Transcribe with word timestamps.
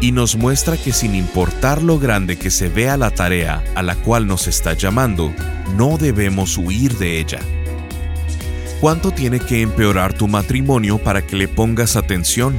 y 0.00 0.12
nos 0.12 0.36
muestra 0.36 0.76
que 0.76 0.92
sin 0.92 1.14
importar 1.14 1.82
lo 1.82 1.98
grande 1.98 2.36
que 2.36 2.50
se 2.50 2.68
vea 2.68 2.96
la 2.96 3.10
tarea 3.10 3.62
a 3.74 3.82
la 3.82 3.96
cual 3.96 4.26
nos 4.26 4.46
está 4.46 4.74
llamando, 4.74 5.32
no 5.76 5.98
debemos 5.98 6.58
huir 6.58 6.96
de 6.98 7.20
ella. 7.20 7.40
¿Cuánto 8.80 9.12
tiene 9.12 9.40
que 9.40 9.62
empeorar 9.62 10.12
tu 10.12 10.28
matrimonio 10.28 10.98
para 10.98 11.26
que 11.26 11.36
le 11.36 11.48
pongas 11.48 11.96
atención? 11.96 12.58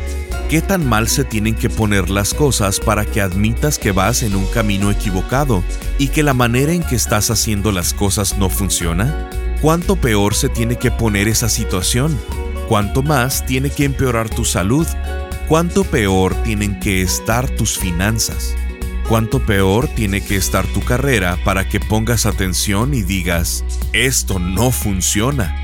¿Qué 0.49 0.61
tan 0.61 0.87
mal 0.87 1.07
se 1.07 1.23
tienen 1.23 1.55
que 1.55 1.69
poner 1.69 2.09
las 2.09 2.33
cosas 2.33 2.79
para 2.79 3.05
que 3.05 3.21
admitas 3.21 3.77
que 3.77 3.91
vas 3.91 4.23
en 4.23 4.35
un 4.35 4.45
camino 4.45 4.91
equivocado 4.91 5.63
y 5.99 6.07
que 6.07 6.23
la 6.23 6.33
manera 6.33 6.71
en 6.71 6.83
que 6.83 6.95
estás 6.95 7.29
haciendo 7.29 7.71
las 7.71 7.93
cosas 7.93 8.37
no 8.37 8.49
funciona? 8.49 9.29
¿Cuánto 9.61 9.95
peor 9.95 10.35
se 10.35 10.49
tiene 10.49 10.77
que 10.77 10.91
poner 10.91 11.27
esa 11.27 11.49
situación? 11.49 12.19
¿Cuánto 12.67 13.03
más 13.03 13.45
tiene 13.45 13.69
que 13.69 13.85
empeorar 13.85 14.29
tu 14.29 14.45
salud 14.45 14.87
¿Cuánto 15.47 15.83
peor 15.83 16.33
tienen 16.41 16.79
que 16.79 17.03
estar 17.03 17.47
tus 17.47 17.77
finanzas? 17.77 18.55
¿Cuánto 19.07 19.45
peor 19.45 19.87
tiene 19.87 20.21
que 20.21 20.37
estar 20.37 20.65
tu 20.65 20.81
carrera 20.81 21.37
para 21.45 21.69
que 21.69 21.79
pongas 21.79 22.25
atención 22.25 22.95
y 22.95 23.03
digas, 23.03 23.63
esto 23.93 24.39
no 24.39 24.71
funciona? 24.71 25.55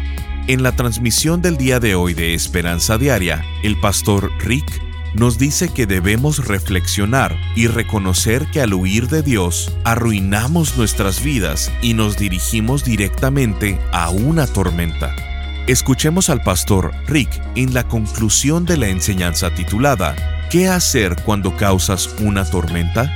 En 0.48 0.62
la 0.62 0.76
transmisión 0.76 1.42
del 1.42 1.58
día 1.58 1.80
de 1.80 1.96
hoy 1.96 2.14
de 2.14 2.36
Esperanza 2.36 3.00
Diaria, 3.00 3.44
el 3.64 3.76
pastor 3.80 4.32
Rick 4.38 4.84
nos 5.16 5.40
dice 5.40 5.70
que 5.70 5.88
debemos 5.88 6.46
reflexionar 6.46 7.36
y 7.56 7.66
reconocer 7.66 8.52
que 8.52 8.62
al 8.62 8.76
huir 8.76 9.08
de 9.08 9.24
Dios 9.24 9.76
arruinamos 9.84 10.78
nuestras 10.78 11.24
vidas 11.24 11.72
y 11.82 11.96
nos 11.96 12.18
dirigimos 12.18 12.84
directamente 12.84 13.80
a 13.92 14.12
una 14.12 14.46
tormenta. 14.46 15.31
Escuchemos 15.72 16.30
al 16.30 16.42
pastor 16.42 16.92
Rick 17.08 17.30
en 17.56 17.74
la 17.74 17.88
conclusión 17.88 18.66
de 18.66 18.76
la 18.76 18.90
enseñanza 18.90 19.56
titulada 19.56 20.18
¿Qué 20.50 20.68
hacer 20.68 21.16
cuando 21.24 21.56
causas 21.56 22.10
una 22.20 22.44
tormenta? 22.44 23.10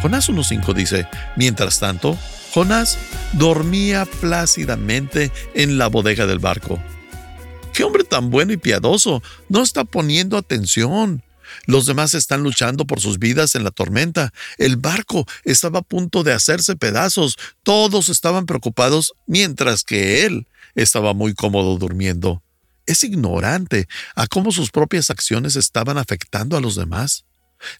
Jonás 0.00 0.30
1.5 0.30 0.72
dice, 0.74 1.08
mientras 1.34 1.80
tanto, 1.80 2.16
Jonás 2.54 2.96
dormía 3.32 4.06
plácidamente 4.20 5.32
en 5.54 5.76
la 5.76 5.88
bodega 5.88 6.24
del 6.28 6.38
barco. 6.38 6.78
¡Qué 7.72 7.82
hombre 7.82 8.04
tan 8.04 8.30
bueno 8.30 8.52
y 8.52 8.58
piadoso! 8.58 9.20
No 9.48 9.64
está 9.64 9.82
poniendo 9.84 10.36
atención. 10.36 11.24
Los 11.64 11.86
demás 11.86 12.14
están 12.14 12.42
luchando 12.42 12.86
por 12.86 13.00
sus 13.00 13.18
vidas 13.18 13.54
en 13.54 13.64
la 13.64 13.70
tormenta. 13.70 14.32
El 14.58 14.76
barco 14.76 15.26
estaba 15.44 15.80
a 15.80 15.82
punto 15.82 16.22
de 16.22 16.32
hacerse 16.32 16.76
pedazos. 16.76 17.36
Todos 17.62 18.08
estaban 18.08 18.46
preocupados 18.46 19.14
mientras 19.26 19.84
que 19.84 20.24
él 20.26 20.46
estaba 20.74 21.14
muy 21.14 21.34
cómodo 21.34 21.78
durmiendo. 21.78 22.42
Es 22.86 23.02
ignorante 23.02 23.88
a 24.14 24.26
cómo 24.26 24.52
sus 24.52 24.70
propias 24.70 25.10
acciones 25.10 25.56
estaban 25.56 25.98
afectando 25.98 26.56
a 26.56 26.60
los 26.60 26.76
demás. 26.76 27.24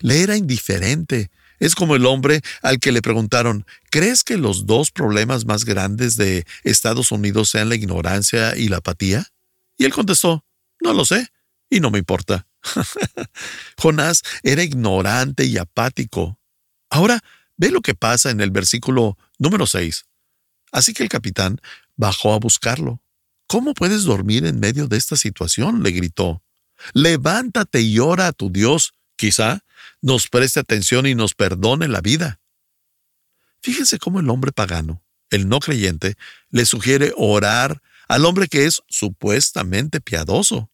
Le 0.01 0.23
era 0.23 0.37
indiferente. 0.37 1.31
Es 1.59 1.75
como 1.75 1.97
el 1.97 2.07
hombre 2.07 2.43
al 2.63 2.79
que 2.81 2.93
le 2.93 3.03
preguntaron, 3.03 3.65
¿crees 3.91 4.25
que 4.25 4.37
los 4.37 4.67
dos 4.67 4.91
problemas 4.91 5.47
más 5.47 5.65
grandes 5.65 6.17
de 6.17 6.45
Estados 6.65 7.13
Unidos 7.13 7.51
sean 7.51 7.69
la 7.69 7.77
ignorancia 7.77 8.57
y 8.57 8.69
la 8.69 8.79
apatía? 8.79 9.27
Y 9.79 9.85
él 9.85 9.93
contestó, 9.93 10.45
no 10.81 10.93
lo 10.93 11.05
sé, 11.05 11.29
y 11.71 11.81
no 11.81 11.91
me 11.91 11.99
importa. 11.99 12.47
Jonás 13.79 14.23
era 14.43 14.63
ignorante 14.63 15.45
y 15.45 15.59
apático. 15.59 16.39
Ahora, 16.91 17.23
ve 17.57 17.71
lo 17.71 17.81
que 17.81 17.95
pasa 17.95 18.31
en 18.31 18.41
el 18.41 18.51
versículo 18.51 19.17
número 19.39 19.67
6. 19.67 20.07
Así 20.73 20.93
que 20.93 21.03
el 21.03 21.09
capitán 21.09 21.61
bajó 21.97 22.35
a 22.35 22.39
buscarlo. 22.39 23.03
¿Cómo 23.47 23.75
puedes 23.75 24.05
dormir 24.05 24.45
en 24.47 24.61
medio 24.61 24.89
de 24.89 24.97
esta 24.97 25.17
situación? 25.17 25.83
le 25.83 25.91
gritó. 25.93 26.43
Levántate 26.93 27.81
y 27.81 27.99
ora 27.99 28.29
a 28.29 28.33
tu 28.33 28.51
Dios. 28.51 28.95
Quizá 29.17 29.65
nos 30.03 30.29
preste 30.29 30.61
atención 30.61 31.07
y 31.07 31.15
nos 31.15 31.35
perdone 31.35 31.89
la 31.89 32.01
vida. 32.01 32.41
Fíjense 33.63 33.99
cómo 33.99 34.21
el 34.21 34.29
hombre 34.29 34.53
pagano, 34.53 35.03
el 35.31 35.49
no 35.49 35.61
creyente, 35.61 36.17
le 36.51 36.67
sugiere 36.67 37.13
orar 37.17 37.83
al 38.09 38.25
hombre 38.25 38.49
que 38.49 38.67
es 38.67 38.83
supuestamente 38.89 40.01
piadoso. 40.01 40.71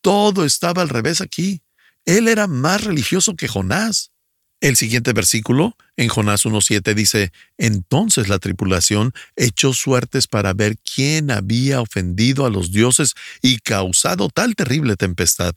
Todo 0.00 0.44
estaba 0.44 0.82
al 0.82 0.88
revés 0.88 1.20
aquí. 1.20 1.62
Él 2.04 2.28
era 2.28 2.46
más 2.46 2.84
religioso 2.84 3.36
que 3.36 3.48
Jonás. 3.48 4.12
El 4.60 4.74
siguiente 4.76 5.12
versículo, 5.12 5.76
en 5.96 6.08
Jonás 6.08 6.44
1.7, 6.44 6.94
dice, 6.94 7.32
Entonces 7.58 8.28
la 8.28 8.40
tripulación 8.40 9.12
echó 9.36 9.72
suertes 9.72 10.26
para 10.26 10.52
ver 10.52 10.76
quién 10.78 11.30
había 11.30 11.80
ofendido 11.80 12.44
a 12.44 12.50
los 12.50 12.72
dioses 12.72 13.14
y 13.40 13.58
causado 13.58 14.28
tal 14.30 14.56
terrible 14.56 14.96
tempestad. 14.96 15.54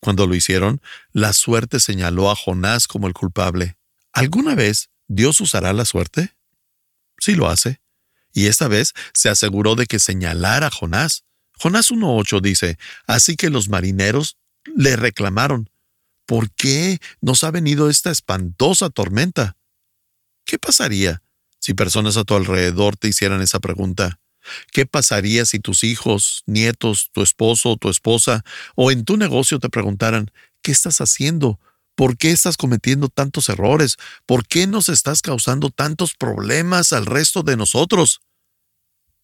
Cuando 0.00 0.26
lo 0.26 0.34
hicieron, 0.34 0.80
la 1.12 1.32
suerte 1.32 1.80
señaló 1.80 2.30
a 2.30 2.36
Jonás 2.36 2.86
como 2.86 3.08
el 3.08 3.14
culpable. 3.14 3.76
¿Alguna 4.12 4.54
vez 4.54 4.90
Dios 5.08 5.40
usará 5.40 5.72
la 5.72 5.84
suerte? 5.84 6.36
Sí 7.18 7.34
lo 7.34 7.48
hace. 7.48 7.80
Y 8.32 8.46
esta 8.46 8.68
vez 8.68 8.92
se 9.14 9.30
aseguró 9.30 9.74
de 9.74 9.86
que 9.86 9.98
señalara 9.98 10.68
a 10.68 10.70
Jonás. 10.70 11.23
Jonás 11.58 11.90
1.8 11.90 12.40
dice, 12.40 12.78
Así 13.06 13.36
que 13.36 13.50
los 13.50 13.68
marineros 13.68 14.36
le 14.64 14.96
reclamaron, 14.96 15.68
¿Por 16.26 16.50
qué 16.50 17.00
nos 17.20 17.44
ha 17.44 17.50
venido 17.50 17.90
esta 17.90 18.10
espantosa 18.10 18.88
tormenta? 18.90 19.56
¿Qué 20.46 20.58
pasaría 20.58 21.22
si 21.58 21.74
personas 21.74 22.16
a 22.16 22.24
tu 22.24 22.34
alrededor 22.34 22.96
te 22.96 23.08
hicieran 23.08 23.42
esa 23.42 23.60
pregunta? 23.60 24.18
¿Qué 24.72 24.86
pasaría 24.86 25.44
si 25.44 25.58
tus 25.58 25.84
hijos, 25.84 26.42
nietos, 26.46 27.10
tu 27.12 27.22
esposo 27.22 27.76
tu 27.76 27.88
esposa 27.88 28.44
o 28.74 28.90
en 28.90 29.04
tu 29.04 29.16
negocio 29.16 29.58
te 29.58 29.70
preguntaran, 29.70 30.30
¿qué 30.62 30.72
estás 30.72 31.00
haciendo? 31.00 31.60
¿Por 31.94 32.16
qué 32.16 32.30
estás 32.30 32.56
cometiendo 32.56 33.08
tantos 33.08 33.48
errores? 33.48 33.96
¿Por 34.26 34.46
qué 34.46 34.66
nos 34.66 34.88
estás 34.88 35.22
causando 35.22 35.70
tantos 35.70 36.14
problemas 36.14 36.92
al 36.92 37.06
resto 37.06 37.42
de 37.42 37.56
nosotros? 37.56 38.20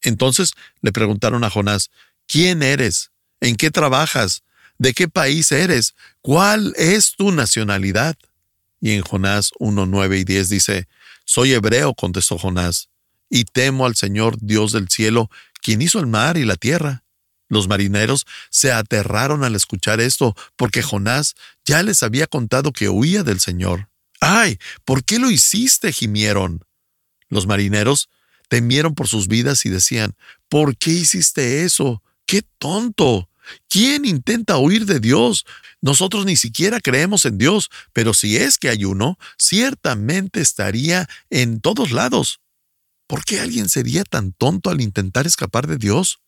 Entonces 0.02 0.52
le 0.80 0.92
preguntaron 0.92 1.44
a 1.44 1.50
Jonás, 1.50 1.90
¿quién 2.30 2.62
eres? 2.62 3.10
¿En 3.40 3.56
qué 3.56 3.70
trabajas? 3.70 4.42
¿De 4.78 4.94
qué 4.94 5.08
país 5.08 5.50
eres? 5.52 5.94
¿Cuál 6.22 6.72
es 6.76 7.16
tu 7.16 7.32
nacionalidad? 7.32 8.16
Y 8.80 8.92
en 8.92 9.02
Jonás 9.02 9.50
1, 9.58 9.86
9 9.86 10.18
y 10.18 10.24
10 10.24 10.48
dice, 10.48 10.88
Soy 11.24 11.52
hebreo, 11.52 11.94
contestó 11.94 12.38
Jonás, 12.38 12.88
y 13.28 13.44
temo 13.44 13.84
al 13.84 13.96
Señor 13.96 14.36
Dios 14.40 14.72
del 14.72 14.88
cielo, 14.88 15.30
quien 15.60 15.82
hizo 15.82 15.98
el 15.98 16.06
mar 16.06 16.36
y 16.36 16.44
la 16.44 16.56
tierra. 16.56 17.02
Los 17.48 17.68
marineros 17.68 18.26
se 18.48 18.72
aterraron 18.72 19.42
al 19.42 19.56
escuchar 19.56 20.00
esto, 20.00 20.36
porque 20.56 20.82
Jonás 20.82 21.34
ya 21.64 21.82
les 21.82 22.02
había 22.02 22.26
contado 22.26 22.72
que 22.72 22.88
huía 22.88 23.24
del 23.24 23.40
Señor. 23.40 23.88
¡Ay! 24.20 24.58
¿Por 24.84 25.04
qué 25.04 25.18
lo 25.18 25.30
hiciste? 25.30 25.92
gimieron. 25.92 26.64
Los 27.28 27.46
marineros 27.46 28.08
temieron 28.48 28.94
por 28.94 29.08
sus 29.08 29.26
vidas 29.26 29.66
y 29.66 29.68
decían, 29.68 30.14
¿por 30.48 30.76
qué 30.76 30.90
hiciste 30.90 31.64
eso? 31.64 32.02
¡Qué 32.30 32.42
tonto! 32.60 33.28
¿Quién 33.68 34.04
intenta 34.04 34.56
huir 34.56 34.86
de 34.86 35.00
Dios? 35.00 35.44
Nosotros 35.80 36.26
ni 36.26 36.36
siquiera 36.36 36.78
creemos 36.78 37.24
en 37.24 37.38
Dios, 37.38 37.70
pero 37.92 38.14
si 38.14 38.36
es 38.36 38.56
que 38.56 38.68
hay 38.68 38.84
uno, 38.84 39.18
ciertamente 39.36 40.40
estaría 40.40 41.08
en 41.30 41.60
todos 41.60 41.90
lados. 41.90 42.38
¿Por 43.08 43.24
qué 43.24 43.40
alguien 43.40 43.68
sería 43.68 44.04
tan 44.04 44.30
tonto 44.32 44.70
al 44.70 44.80
intentar 44.80 45.26
escapar 45.26 45.66
de 45.66 45.76
Dios? 45.76 46.20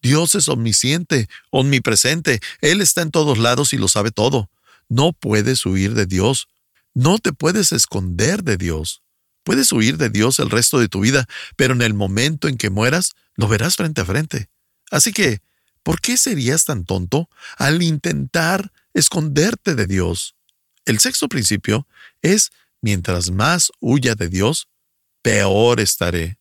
Dios 0.00 0.34
es 0.34 0.48
omnisciente, 0.48 1.28
omnipresente, 1.50 2.40
Él 2.62 2.80
está 2.80 3.02
en 3.02 3.10
todos 3.10 3.36
lados 3.36 3.74
y 3.74 3.76
lo 3.76 3.88
sabe 3.88 4.12
todo. 4.12 4.48
No 4.88 5.12
puedes 5.12 5.66
huir 5.66 5.92
de 5.92 6.06
Dios. 6.06 6.48
No 6.94 7.18
te 7.18 7.34
puedes 7.34 7.72
esconder 7.72 8.44
de 8.44 8.56
Dios. 8.56 9.02
Puedes 9.42 9.70
huir 9.72 9.98
de 9.98 10.08
Dios 10.08 10.38
el 10.38 10.48
resto 10.48 10.78
de 10.78 10.88
tu 10.88 11.00
vida, 11.00 11.28
pero 11.56 11.74
en 11.74 11.82
el 11.82 11.92
momento 11.92 12.48
en 12.48 12.56
que 12.56 12.70
mueras, 12.70 13.12
lo 13.34 13.46
verás 13.46 13.76
frente 13.76 14.00
a 14.00 14.06
frente. 14.06 14.48
Así 14.90 15.12
que, 15.12 15.40
¿Por 15.84 16.00
qué 16.00 16.16
serías 16.16 16.64
tan 16.64 16.84
tonto 16.86 17.28
al 17.58 17.82
intentar 17.82 18.72
esconderte 18.94 19.74
de 19.74 19.86
Dios? 19.86 20.34
El 20.86 20.98
sexto 20.98 21.28
principio 21.28 21.86
es, 22.22 22.52
mientras 22.80 23.30
más 23.30 23.70
huya 23.80 24.14
de 24.14 24.30
Dios, 24.30 24.68
peor 25.22 25.80
estaré. 25.80 26.38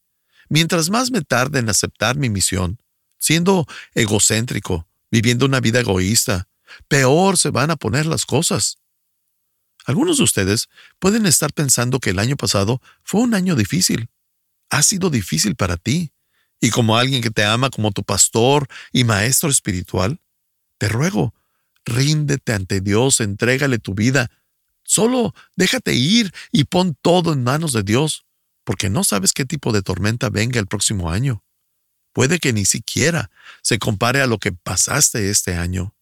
Mientras 0.47 0.89
más 0.89 1.11
me 1.11 1.21
tarde 1.21 1.59
en 1.59 1.69
aceptar 1.69 2.15
mi 2.15 2.29
misión, 2.29 2.81
siendo 3.19 3.67
egocéntrico, 3.93 4.87
viviendo 5.11 5.45
una 5.45 5.59
vida 5.59 5.81
egoísta, 5.81 6.47
peor 6.87 7.37
se 7.37 7.49
van 7.49 7.69
a 7.69 7.75
poner 7.75 8.05
las 8.05 8.25
cosas. 8.25 8.77
Algunos 9.85 10.19
de 10.19 10.23
ustedes 10.23 10.69
pueden 10.99 11.25
estar 11.25 11.51
pensando 11.51 11.99
que 11.99 12.11
el 12.11 12.19
año 12.19 12.37
pasado 12.37 12.81
fue 13.03 13.21
un 13.21 13.35
año 13.35 13.55
difícil. 13.55 14.09
Ha 14.69 14.83
sido 14.83 15.09
difícil 15.09 15.57
para 15.57 15.75
ti. 15.75 16.13
Y 16.63 16.69
como 16.69 16.95
alguien 16.95 17.21
que 17.21 17.29
te 17.29 17.43
ama 17.43 17.69
como 17.69 17.91
tu 17.91 18.05
pastor 18.05 18.69
y 18.93 19.03
maestro 19.03 19.49
espiritual, 19.49 20.21
te 20.77 20.87
ruego, 20.87 21.35
ríndete 21.83 22.53
ante 22.53 22.79
Dios, 22.79 23.19
entrégale 23.19 23.79
tu 23.79 23.93
vida. 23.93 24.31
Solo 24.85 25.35
déjate 25.57 25.93
ir 25.93 26.33
y 26.53 26.63
pon 26.63 26.97
todo 27.01 27.33
en 27.33 27.43
manos 27.43 27.73
de 27.73 27.83
Dios, 27.83 28.25
porque 28.63 28.89
no 28.89 29.03
sabes 29.03 29.33
qué 29.33 29.43
tipo 29.43 29.73
de 29.73 29.81
tormenta 29.81 30.29
venga 30.29 30.57
el 30.61 30.67
próximo 30.67 31.11
año. 31.11 31.43
Puede 32.13 32.39
que 32.39 32.53
ni 32.53 32.63
siquiera 32.63 33.29
se 33.61 33.77
compare 33.77 34.21
a 34.21 34.27
lo 34.27 34.37
que 34.37 34.53
pasaste 34.53 35.29
este 35.29 35.57
año. 35.57 35.93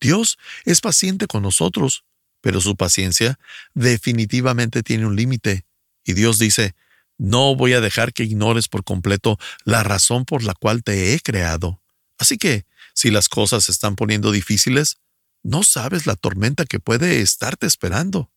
Dios 0.00 0.38
es 0.64 0.80
paciente 0.80 1.26
con 1.26 1.42
nosotros 1.42 2.04
pero 2.40 2.60
su 2.60 2.76
paciencia 2.76 3.38
definitivamente 3.74 4.82
tiene 4.82 5.06
un 5.06 5.16
límite. 5.16 5.66
Y 6.04 6.12
Dios 6.12 6.38
dice, 6.38 6.74
no 7.18 7.56
voy 7.56 7.74
a 7.74 7.80
dejar 7.80 8.12
que 8.12 8.22
ignores 8.22 8.68
por 8.68 8.84
completo 8.84 9.38
la 9.64 9.82
razón 9.82 10.24
por 10.24 10.42
la 10.42 10.54
cual 10.54 10.82
te 10.82 11.12
he 11.12 11.20
creado. 11.20 11.82
Así 12.16 12.38
que, 12.38 12.64
si 12.94 13.10
las 13.10 13.28
cosas 13.28 13.64
se 13.64 13.72
están 13.72 13.96
poniendo 13.96 14.32
difíciles, 14.32 14.98
no 15.42 15.62
sabes 15.62 16.06
la 16.06 16.16
tormenta 16.16 16.64
que 16.64 16.80
puede 16.80 17.20
estarte 17.20 17.66
esperando. 17.66 18.30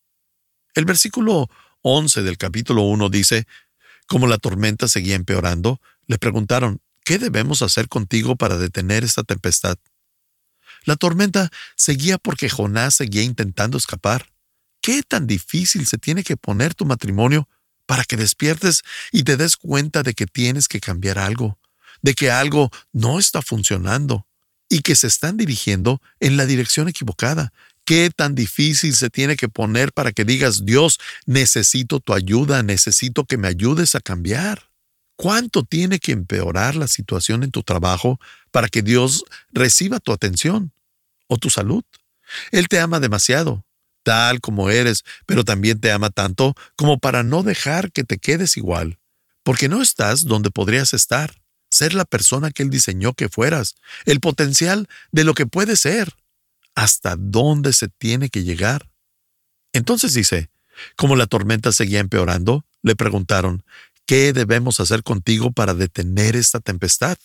El 0.73 0.85
versículo 0.85 1.49
11 1.81 2.23
del 2.23 2.37
capítulo 2.37 2.83
1 2.83 3.09
dice, 3.09 3.47
como 4.07 4.27
la 4.27 4.37
tormenta 4.37 4.87
seguía 4.87 5.15
empeorando, 5.15 5.81
le 6.07 6.17
preguntaron, 6.17 6.81
¿qué 7.03 7.17
debemos 7.17 7.61
hacer 7.61 7.87
contigo 7.87 8.35
para 8.35 8.57
detener 8.57 9.03
esta 9.03 9.23
tempestad? 9.23 9.77
La 10.83 10.95
tormenta 10.95 11.51
seguía 11.75 12.17
porque 12.17 12.49
Jonás 12.49 12.95
seguía 12.95 13.23
intentando 13.23 13.77
escapar. 13.77 14.31
¿Qué 14.81 15.03
tan 15.03 15.27
difícil 15.27 15.85
se 15.85 15.97
tiene 15.97 16.23
que 16.23 16.37
poner 16.37 16.73
tu 16.73 16.85
matrimonio 16.85 17.47
para 17.91 18.05
que 18.05 18.15
despiertes 18.15 18.83
y 19.11 19.23
te 19.23 19.35
des 19.35 19.57
cuenta 19.57 20.01
de 20.01 20.13
que 20.13 20.25
tienes 20.25 20.69
que 20.69 20.79
cambiar 20.79 21.19
algo, 21.19 21.59
de 22.01 22.13
que 22.13 22.31
algo 22.31 22.71
no 22.93 23.19
está 23.19 23.41
funcionando 23.41 24.25
y 24.69 24.79
que 24.79 24.95
se 24.95 25.07
están 25.07 25.35
dirigiendo 25.35 26.01
en 26.21 26.37
la 26.37 26.45
dirección 26.45 26.87
equivocada? 26.87 27.51
¿Qué 27.83 28.09
tan 28.09 28.33
difícil 28.33 28.95
se 28.95 29.09
tiene 29.09 29.35
que 29.35 29.49
poner 29.49 29.91
para 29.91 30.13
que 30.13 30.23
digas, 30.23 30.65
Dios, 30.65 31.01
necesito 31.25 31.99
tu 31.99 32.13
ayuda, 32.13 32.63
necesito 32.63 33.25
que 33.25 33.35
me 33.35 33.49
ayudes 33.49 33.93
a 33.95 33.99
cambiar? 33.99 34.69
¿Cuánto 35.17 35.63
tiene 35.63 35.99
que 35.99 36.13
empeorar 36.13 36.77
la 36.77 36.87
situación 36.87 37.43
en 37.43 37.51
tu 37.51 37.61
trabajo 37.61 38.21
para 38.51 38.69
que 38.69 38.83
Dios 38.83 39.25
reciba 39.51 39.99
tu 39.99 40.13
atención 40.13 40.71
o 41.27 41.35
tu 41.35 41.49
salud? 41.49 41.83
Él 42.51 42.69
te 42.69 42.79
ama 42.79 43.01
demasiado, 43.01 43.65
tal 44.03 44.41
como 44.41 44.69
eres, 44.69 45.03
pero 45.25 45.43
también 45.43 45.79
te 45.79 45.91
ama 45.91 46.09
tanto 46.09 46.55
como 46.75 46.99
para 46.99 47.23
no 47.23 47.43
dejar 47.43 47.91
que 47.91 48.03
te 48.03 48.17
quedes 48.17 48.57
igual, 48.57 48.99
porque 49.43 49.69
no 49.69 49.81
estás 49.81 50.25
donde 50.25 50.51
podrías 50.51 50.93
estar, 50.93 51.41
ser 51.69 51.93
la 51.93 52.05
persona 52.05 52.51
que 52.51 52.63
Él 52.63 52.69
diseñó 52.69 53.13
que 53.13 53.29
fueras, 53.29 53.75
el 54.05 54.19
potencial 54.19 54.87
de 55.11 55.23
lo 55.23 55.33
que 55.33 55.45
puedes 55.45 55.79
ser, 55.79 56.15
hasta 56.75 57.15
dónde 57.17 57.73
se 57.73 57.87
tiene 57.87 58.29
que 58.29 58.43
llegar. 58.43 58.89
Entonces 59.73 60.13
dice, 60.13 60.49
como 60.95 61.15
la 61.15 61.27
tormenta 61.27 61.71
seguía 61.71 61.99
empeorando, 61.99 62.65
le 62.81 62.95
preguntaron, 62.95 63.63
¿Qué 64.11 64.33
debemos 64.33 64.81
hacer 64.81 65.03
contigo 65.03 65.51
para 65.53 65.73
detener 65.73 66.35
esta 66.35 66.59
tempestad? 66.59 67.17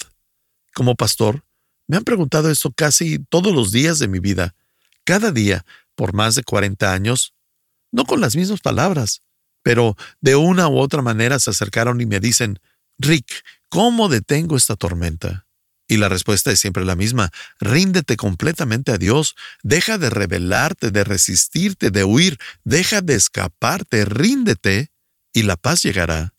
Como 0.73 0.95
pastor, 0.95 1.45
me 1.89 1.97
han 1.97 2.05
preguntado 2.05 2.49
esto 2.49 2.71
casi 2.71 3.19
todos 3.19 3.53
los 3.53 3.73
días 3.73 3.99
de 3.99 4.07
mi 4.07 4.21
vida, 4.21 4.55
cada 5.03 5.33
día, 5.33 5.67
por 5.97 6.15
más 6.15 6.37
de 6.37 6.45
40 6.45 6.93
años, 6.93 7.35
no 7.91 8.05
con 8.05 8.21
las 8.21 8.37
mismas 8.37 8.61
palabras, 8.61 9.23
pero 9.63 9.97
de 10.21 10.37
una 10.37 10.69
u 10.69 10.79
otra 10.79 11.03
manera 11.03 11.41
se 11.41 11.51
acercaron 11.51 12.01
y 12.01 12.07
me 12.07 12.21
dicen, 12.21 12.61
Rick, 12.99 13.45
¿cómo 13.69 14.09
detengo 14.09 14.57
esta 14.57 14.77
tormenta? 14.77 15.47
Y 15.89 15.99
la 15.99 16.09
respuesta 16.09 16.51
es 16.51 16.59
siempre 16.59 16.85
la 16.85 16.97
misma, 16.97 17.31
ríndete 17.61 18.17
completamente 18.17 18.93
a 18.93 18.99
Dios, 18.99 19.37
deja 19.63 19.99
de 19.99 20.11
rebelarte, 20.11 20.91
de 20.91 21.05
resistirte, 21.05 21.91
de 21.91 22.05
huir, 22.05 22.39
deja 22.65 23.03
de 23.03 23.15
escaparte, 23.15 24.05
ríndete, 24.05 24.93
y 25.33 25.43
la 25.43 25.57
paz 25.57 25.83
llegará. 25.83 26.35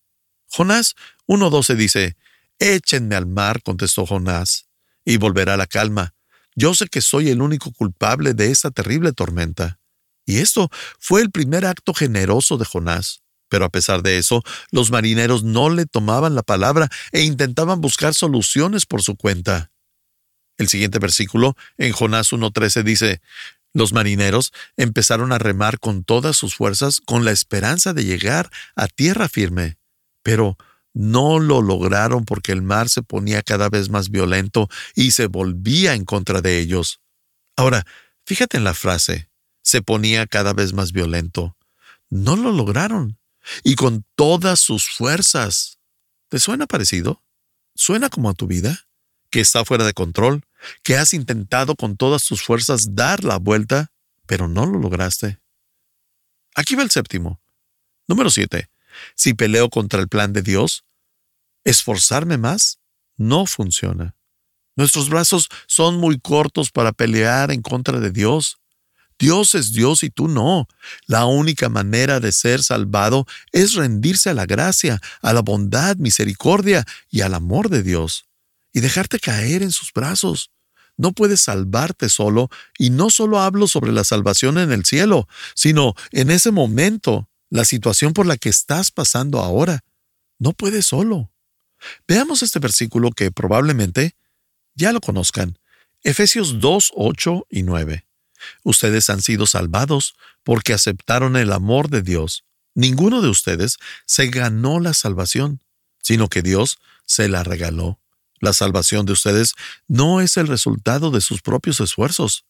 Jonás 0.47 0.95
1.12 1.27 1.75
dice, 1.75 2.17
Échenme 2.59 3.15
al 3.15 3.25
mar, 3.25 3.61
contestó 3.61 4.05
Jonás, 4.05 4.67
y 5.05 5.17
volverá 5.17 5.55
la 5.55 5.67
calma. 5.67 6.15
Yo 6.57 6.73
sé 6.73 6.87
que 6.87 7.01
soy 7.01 7.29
el 7.29 7.41
único 7.41 7.71
culpable 7.71 8.33
de 8.33 8.49
esta 8.49 8.71
terrible 8.71 9.13
tormenta. 9.13 9.79
Y 10.25 10.39
esto 10.39 10.69
fue 10.99 11.21
el 11.21 11.29
primer 11.29 11.65
acto 11.65 11.93
generoso 11.93 12.57
de 12.57 12.65
Jonás. 12.65 13.21
Pero 13.47 13.63
a 13.63 13.69
pesar 13.69 14.01
de 14.01 14.17
eso, 14.17 14.43
los 14.71 14.91
marineros 14.91 15.43
no 15.43 15.69
le 15.69 15.85
tomaban 15.85 16.35
la 16.35 16.43
palabra 16.43 16.89
e 17.13 17.21
intentaban 17.21 17.79
buscar 17.79 18.13
soluciones 18.13 18.85
por 18.85 19.03
su 19.03 19.15
cuenta. 19.15 19.71
El 20.57 20.67
siguiente 20.67 20.99
versículo, 20.99 21.55
en 21.77 21.93
Jonás 21.93 22.33
1.13, 22.33 22.83
dice, 22.83 23.21
Los 23.73 23.93
marineros 23.93 24.51
empezaron 24.77 25.31
a 25.31 25.37
remar 25.37 25.79
con 25.79 26.03
todas 26.03 26.35
sus 26.35 26.55
fuerzas 26.55 26.99
con 26.99 27.23
la 27.23 27.31
esperanza 27.31 27.93
de 27.93 28.03
llegar 28.03 28.49
a 28.75 28.87
tierra 28.87 29.29
firme 29.29 29.77
pero 30.27 30.57
no 30.93 31.39
lo 31.39 31.61
lograron 31.61 32.25
porque 32.25 32.51
el 32.51 32.61
mar 32.61 32.89
se 32.89 33.03
ponía 33.03 33.43
cada 33.43 33.69
vez 33.69 33.89
más 33.89 34.09
violento 34.09 34.69
y 34.95 35.11
se 35.11 35.27
volvía 35.27 35.93
en 35.93 36.05
contra 36.05 36.41
de 36.41 36.59
ellos. 36.59 36.99
Ahora, 37.55 37.85
fíjate 38.25 38.57
en 38.57 38.63
la 38.63 38.73
frase, 38.73 39.29
se 39.61 39.81
ponía 39.81 40.27
cada 40.27 40.53
vez 40.53 40.73
más 40.73 40.91
violento. 40.91 41.57
No 42.09 42.35
lo 42.35 42.51
lograron, 42.51 43.17
y 43.63 43.75
con 43.75 44.05
todas 44.15 44.59
sus 44.59 44.89
fuerzas. 44.89 45.79
¿Te 46.29 46.39
suena 46.39 46.67
parecido? 46.67 47.23
¿Suena 47.75 48.09
como 48.09 48.29
a 48.29 48.33
tu 48.33 48.47
vida? 48.47 48.87
¿Que 49.29 49.39
está 49.39 49.65
fuera 49.65 49.85
de 49.85 49.93
control? 49.93 50.43
¿Que 50.83 50.97
has 50.97 51.13
intentado 51.13 51.75
con 51.75 51.97
todas 51.97 52.25
tus 52.25 52.41
fuerzas 52.43 52.95
dar 52.95 53.23
la 53.23 53.37
vuelta, 53.37 53.91
pero 54.25 54.47
no 54.47 54.65
lo 54.65 54.79
lograste? 54.79 55.39
Aquí 56.55 56.75
va 56.75 56.83
el 56.83 56.91
séptimo. 56.91 57.39
Número 58.07 58.29
siete. 58.29 58.69
Si 59.15 59.33
peleo 59.33 59.69
contra 59.69 59.99
el 59.99 60.07
plan 60.07 60.33
de 60.33 60.41
Dios, 60.41 60.83
esforzarme 61.63 62.37
más 62.37 62.79
no 63.17 63.45
funciona. 63.45 64.15
Nuestros 64.75 65.09
brazos 65.09 65.49
son 65.65 65.97
muy 65.97 66.19
cortos 66.19 66.71
para 66.71 66.93
pelear 66.93 67.51
en 67.51 67.61
contra 67.61 67.99
de 67.99 68.11
Dios. 68.11 68.59
Dios 69.19 69.55
es 69.55 69.73
Dios 69.73 70.03
y 70.03 70.11
tú 70.11 70.27
no. 70.27 70.67
La 71.07 71.25
única 71.25 71.67
manera 71.67 72.19
de 72.19 72.31
ser 72.31 72.61
salvado 72.61 73.25
es 73.51 73.73
rendirse 73.73 74.29
a 74.29 74.35
la 74.35 74.45
gracia, 74.45 75.01
a 75.21 75.33
la 75.33 75.41
bondad, 75.41 75.97
misericordia 75.97 76.85
y 77.09 77.21
al 77.21 77.33
amor 77.33 77.69
de 77.69 77.81
Dios, 77.81 78.25
y 78.71 78.79
dejarte 78.79 79.19
caer 79.19 79.63
en 79.63 79.71
sus 79.71 79.91
brazos. 79.91 80.51
No 80.95 81.11
puedes 81.11 81.41
salvarte 81.41 82.09
solo, 82.09 82.49
y 82.77 82.91
no 82.91 83.09
solo 83.09 83.39
hablo 83.39 83.67
sobre 83.67 83.91
la 83.91 84.03
salvación 84.03 84.59
en 84.59 84.71
el 84.71 84.85
cielo, 84.85 85.27
sino 85.55 85.95
en 86.11 86.29
ese 86.29 86.51
momento 86.51 87.27
la 87.49 87.65
situación 87.65 88.13
por 88.13 88.25
la 88.25 88.37
que 88.37 88.49
estás 88.49 88.91
pasando 88.91 89.39
ahora. 89.39 89.83
No 90.39 90.53
puedes 90.53 90.85
solo. 90.85 91.31
Veamos 92.07 92.43
este 92.43 92.59
versículo 92.59 93.11
que 93.11 93.31
probablemente 93.31 94.15
ya 94.75 94.91
lo 94.91 95.01
conozcan. 95.01 95.57
Efesios 96.03 96.59
2, 96.59 96.91
8 96.95 97.47
y 97.49 97.63
9. 97.63 98.05
Ustedes 98.63 99.09
han 99.09 99.21
sido 99.21 99.45
salvados 99.47 100.15
porque 100.43 100.73
aceptaron 100.73 101.35
el 101.35 101.51
amor 101.51 101.89
de 101.89 102.01
Dios. 102.01 102.45
Ninguno 102.75 103.21
de 103.21 103.29
ustedes 103.29 103.77
se 104.05 104.27
ganó 104.27 104.79
la 104.79 104.93
salvación, 104.93 105.61
sino 106.01 106.29
que 106.29 106.41
Dios 106.41 106.77
se 107.05 107.27
la 107.27 107.43
regaló. 107.43 107.99
La 108.39 108.53
salvación 108.53 109.05
de 109.05 109.13
ustedes 109.13 109.53
no 109.87 110.21
es 110.21 110.37
el 110.37 110.47
resultado 110.47 111.09
de 111.09 111.21
sus 111.21 111.41
propios 111.41 111.79
esfuerzos. 111.79 112.45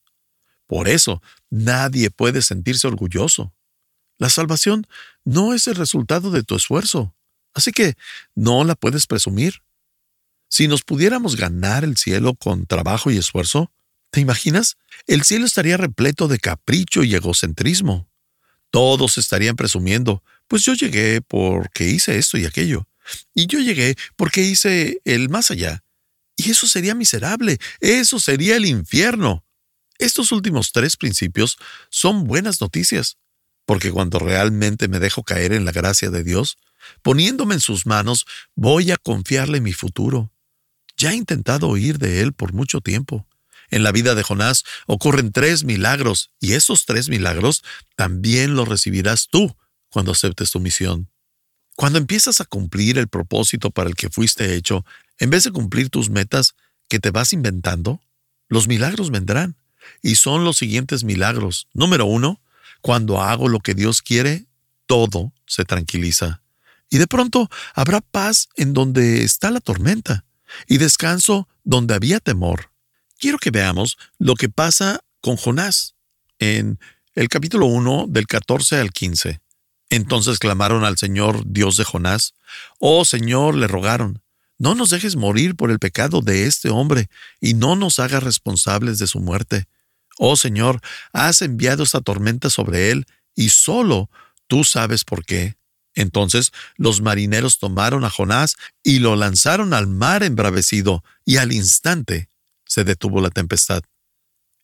Por 0.68 0.90
eso, 0.90 1.22
nadie 1.50 2.12
puede 2.12 2.42
sentirse 2.42 2.88
orgulloso. 2.88 3.54
La 4.18 4.30
salvación 4.30 4.88
no 5.26 5.54
es 5.54 5.68
el 5.68 5.76
resultado 5.76 6.32
de 6.32 6.44
tu 6.44 6.56
esfuerzo, 6.56 7.16
así 7.54 7.72
que 7.72 7.96
no 8.36 8.64
la 8.64 8.76
puedes 8.76 9.06
presumir. 9.06 9.62
Si 10.50 10.68
nos 10.68 10.82
pudiéramos 10.84 11.36
ganar 11.36 11.84
el 11.84 11.98
cielo 11.98 12.34
con 12.34 12.66
trabajo 12.66 13.12
y 13.12 13.18
esfuerzo, 13.18 13.72
¿te 14.10 14.22
imaginas? 14.22 14.78
El 15.06 15.24
cielo 15.24 15.46
estaría 15.46 15.78
repleto 15.78 16.28
de 16.28 16.40
capricho 16.40 17.04
y 17.04 17.14
egocentrismo. 17.14 18.10
Todos 18.72 19.18
estarían 19.18 19.56
presumiendo, 19.56 20.24
pues 20.48 20.64
yo 20.64 20.74
llegué 20.74 21.22
porque 21.22 21.88
hice 21.90 22.18
esto 22.18 22.38
y 22.38 22.46
aquello, 22.46 22.88
y 23.34 23.48
yo 23.48 23.60
llegué 23.60 23.96
porque 24.16 24.42
hice 24.42 25.02
el 25.06 25.30
más 25.30 25.52
allá. 25.52 25.84
Y 26.36 26.52
eso 26.52 26.68
sería 26.68 26.96
miserable, 26.96 27.58
eso 27.80 28.20
sería 28.20 28.56
el 28.56 28.66
infierno. 28.66 29.44
Estos 30.00 30.32
últimos 30.32 30.72
tres 30.72 30.96
principios 30.96 31.58
son 31.90 32.26
buenas 32.26 32.62
noticias 32.62 33.18
porque 33.68 33.92
cuando 33.92 34.18
realmente 34.18 34.88
me 34.88 34.98
dejo 34.98 35.24
caer 35.24 35.52
en 35.52 35.66
la 35.66 35.74
gracia 35.74 36.10
de 36.10 36.24
Dios, 36.24 36.58
poniéndome 37.02 37.56
en 37.56 37.60
sus 37.60 37.86
manos, 37.86 38.26
voy 38.56 38.92
a 38.92 38.98
confiarle 38.98 39.60
mi 39.60 39.74
futuro. 39.74 40.32
Ya 40.96 41.12
he 41.12 41.16
intentado 41.16 41.68
huir 41.68 42.00
de 42.00 42.22
Él 42.22 42.32
por 42.32 42.54
mucho 42.54 42.80
tiempo. 42.80 43.28
En 43.70 43.84
la 43.84 43.92
vida 43.92 44.16
de 44.16 44.24
Jonás 44.24 44.64
ocurren 44.86 45.34
tres 45.34 45.66
milagros 45.66 46.32
y 46.40 46.54
esos 46.54 46.86
tres 46.86 47.10
milagros 47.10 47.62
también 47.98 48.56
los 48.56 48.70
recibirás 48.70 49.28
tú 49.30 49.54
cuando 49.90 50.14
aceptes 50.14 50.50
tu 50.52 50.62
misión. 50.62 51.10
Cuando 51.76 52.00
empiezas 52.00 52.40
a 52.40 52.46
cumplir 52.46 52.98
el 52.98 53.10
propósito 53.10 53.70
para 53.70 53.90
el 53.90 53.98
que 53.98 54.10
fuiste 54.10 54.56
hecho, 54.56 54.86
en 55.20 55.30
vez 55.30 55.44
de 55.44 55.52
cumplir 55.52 55.90
tus 55.90 56.10
metas 56.10 56.56
que 56.88 57.00
te 57.00 57.12
vas 57.12 57.34
inventando, 57.34 58.00
los 58.48 58.70
milagros 58.70 59.12
vendrán. 59.12 59.58
Y 60.02 60.16
son 60.16 60.46
los 60.46 60.58
siguientes 60.58 61.04
milagros. 61.04 61.68
Número 61.74 62.06
uno, 62.06 62.40
cuando 62.82 63.22
hago 63.22 63.48
lo 63.48 63.60
que 63.60 63.74
Dios 63.74 64.02
quiere, 64.02 64.46
todo 64.86 65.34
se 65.46 65.66
tranquiliza. 65.66 66.42
Y 66.90 66.98
de 66.98 67.08
pronto 67.08 67.50
habrá 67.74 68.02
paz 68.02 68.50
en 68.56 68.74
donde 68.74 69.24
está 69.24 69.52
la 69.52 69.60
tormenta 69.60 70.26
y 70.68 70.78
descanso 70.78 71.48
donde 71.64 71.94
había 71.94 72.20
temor. 72.20 72.72
Quiero 73.20 73.38
que 73.38 73.52
veamos 73.52 73.98
lo 74.18 74.36
que 74.36 74.50
pasa 74.50 75.02
con 75.22 75.36
Jonás 75.36 75.96
en 76.40 76.80
el 77.16 77.30
capítulo 77.30 77.66
1 77.66 78.06
del 78.10 78.28
14 78.28 78.78
al 78.78 78.92
15. 78.92 79.42
Entonces 79.90 80.40
clamaron 80.40 80.84
al 80.84 80.98
Señor 80.98 81.44
Dios 81.46 81.78
de 81.78 81.84
Jonás. 81.84 82.34
Oh 82.80 83.06
Señor, 83.06 83.56
le 83.56 83.68
rogaron, 83.68 84.22
no 84.60 84.76
nos 84.76 84.90
dejes 84.90 85.16
morir 85.16 85.56
por 85.56 85.72
el 85.72 85.80
pecado 85.80 86.22
de 86.22 86.46
este 86.46 86.70
hombre 86.70 87.10
y 87.40 87.54
no 87.54 87.76
nos 87.76 88.00
hagas 88.00 88.24
responsables 88.24 89.00
de 89.00 89.08
su 89.08 89.20
muerte. 89.20 89.68
Oh 90.18 90.36
Señor, 90.36 90.82
has 91.14 91.42
enviado 91.42 91.84
esta 91.84 92.02
tormenta 92.02 92.50
sobre 92.50 92.92
él 92.92 93.06
y 93.36 93.50
solo 93.50 94.10
tú 94.48 94.64
sabes 94.64 95.04
por 95.04 95.26
qué. 95.26 95.58
Entonces 95.94 96.52
los 96.76 97.02
marineros 97.02 97.58
tomaron 97.58 98.04
a 98.04 98.10
Jonás 98.10 98.56
y 98.84 99.00
lo 99.00 99.16
lanzaron 99.16 99.74
al 99.74 99.88
mar 99.88 100.24
embravecido, 100.24 101.04
y 101.26 101.38
al 101.38 101.52
instante 101.52 102.30
se 102.66 102.84
detuvo 102.84 103.20
la 103.20 103.32
tempestad. 103.32 103.82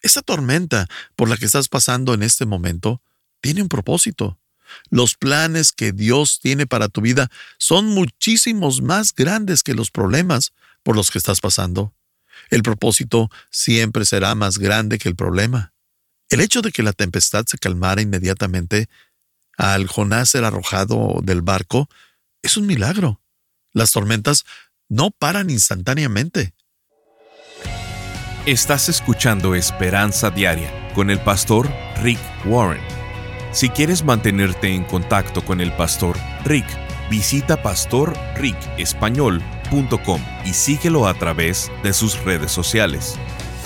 Esa 0.02 0.22
tormenta 0.22 0.88
por 1.16 1.30
la 1.30 1.38
que 1.38 1.46
estás 1.46 1.70
pasando 1.70 2.14
en 2.14 2.24
este 2.24 2.46
momento 2.46 3.02
tiene 3.42 3.62
un 3.62 3.70
propósito. 3.70 4.38
Los 4.90 5.16
planes 5.16 5.72
que 5.72 5.92
Dios 5.92 6.40
tiene 6.40 6.68
para 6.68 6.88
tu 6.88 7.02
vida 7.02 7.30
son 7.58 7.88
muchísimos 7.88 8.82
más 8.82 9.14
grandes 9.14 9.64
que 9.64 9.74
los 9.74 9.92
problemas 9.92 10.54
por 10.84 10.96
los 10.96 11.10
que 11.10 11.18
estás 11.18 11.42
pasando. 11.42 11.94
El 12.50 12.63
propósito 12.63 13.30
siempre 13.50 14.06
será 14.06 14.36
más 14.36 14.58
grande 14.58 15.00
que 15.00 15.10
el 15.10 15.16
problema. 15.16 15.74
El 16.30 16.42
hecho 16.42 16.62
de 16.62 16.72
que 16.72 16.84
la 16.84 16.94
tempestad 16.94 17.46
se 17.46 17.58
calmara 17.58 18.02
inmediatamente 18.02 18.88
al 19.58 19.88
Jonás 19.88 20.30
ser 20.30 20.46
arrojado 20.46 21.20
del 21.24 21.42
barco 21.42 21.90
es 22.42 22.58
un 22.58 22.66
milagro. 22.66 23.22
Las 23.72 23.92
tormentas 23.92 24.46
no 24.90 25.12
paran 25.12 25.50
instantáneamente. 25.50 26.54
Estás 28.46 28.90
escuchando 28.90 29.56
Esperanza 29.56 30.30
Diaria 30.30 30.92
con 30.94 31.10
el 31.10 31.20
pastor 31.20 31.72
Rick 32.02 32.20
Warren. 32.46 32.84
Si 33.52 33.70
quieres 33.70 34.04
mantenerte 34.04 34.74
en 34.74 34.84
contacto 34.84 35.46
con 35.46 35.62
el 35.62 35.72
pastor 35.74 36.18
Rick, 36.44 36.66
visita 37.10 37.62
pastorricespañol.com 37.62 39.62
y 40.46 40.53
síguelo 40.53 41.08
a 41.08 41.15
través 41.15 41.72
de 41.84 41.94
sus 41.94 42.24
redes 42.24 42.51
sociales. 42.51 43.18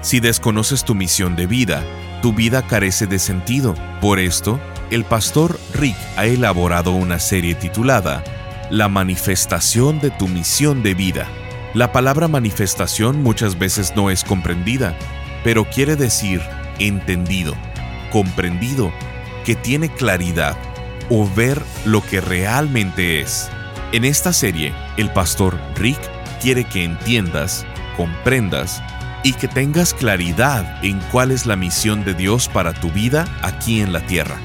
Si 0.00 0.18
desconoces 0.18 0.84
tu 0.84 0.96
misión 0.96 1.36
de 1.36 1.46
vida, 1.46 1.84
tu 2.20 2.32
vida 2.32 2.66
carece 2.66 3.06
de 3.06 3.20
sentido. 3.20 3.76
Por 4.00 4.18
esto, 4.18 4.58
el 4.90 5.04
pastor 5.04 5.56
Rick 5.74 5.96
ha 6.16 6.26
elaborado 6.26 6.90
una 6.90 7.20
serie 7.20 7.54
titulada 7.54 8.24
La 8.70 8.88
manifestación 8.88 10.00
de 10.00 10.10
tu 10.10 10.28
misión 10.28 10.82
de 10.82 10.94
vida 10.94 11.28
la 11.74 11.90
palabra 11.90 12.28
manifestación 12.28 13.24
muchas 13.24 13.58
veces 13.58 13.94
no 13.96 14.08
es 14.08 14.22
comprendida, 14.22 14.96
pero 15.42 15.64
quiere 15.64 15.96
decir 15.96 16.40
entendido, 16.78 17.52
comprendido, 18.12 18.92
que 19.44 19.56
tiene 19.56 19.88
claridad 19.88 20.56
o 21.10 21.28
ver 21.28 21.60
lo 21.84 22.00
que 22.00 22.20
realmente 22.20 23.20
es. 23.20 23.50
En 23.90 24.04
esta 24.04 24.32
serie, 24.32 24.72
el 24.96 25.10
pastor 25.10 25.58
Rick 25.74 25.98
quiere 26.40 26.62
que 26.62 26.84
entiendas, 26.84 27.66
comprendas 27.96 28.80
y 29.24 29.32
que 29.32 29.48
tengas 29.48 29.94
claridad 29.94 30.78
en 30.84 31.00
cuál 31.10 31.32
es 31.32 31.44
la 31.44 31.56
misión 31.56 32.04
de 32.04 32.14
Dios 32.14 32.48
para 32.48 32.72
tu 32.72 32.88
vida 32.92 33.26
aquí 33.42 33.80
en 33.80 33.92
la 33.92 34.06
tierra. 34.06 34.36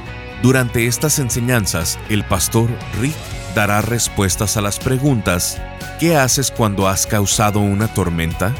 Durante 0.41 0.87
estas 0.87 1.19
enseñanzas, 1.19 1.99
el 2.09 2.23
pastor 2.23 2.71
Rick 2.99 3.13
dará 3.55 3.81
respuestas 3.81 4.57
a 4.57 4.61
las 4.61 4.79
preguntas 4.79 5.61
¿Qué 5.99 6.15
haces 6.15 6.49
cuando 6.49 6.87
has 6.87 7.05
causado 7.05 7.59
una 7.59 7.93
tormenta? 7.93 8.55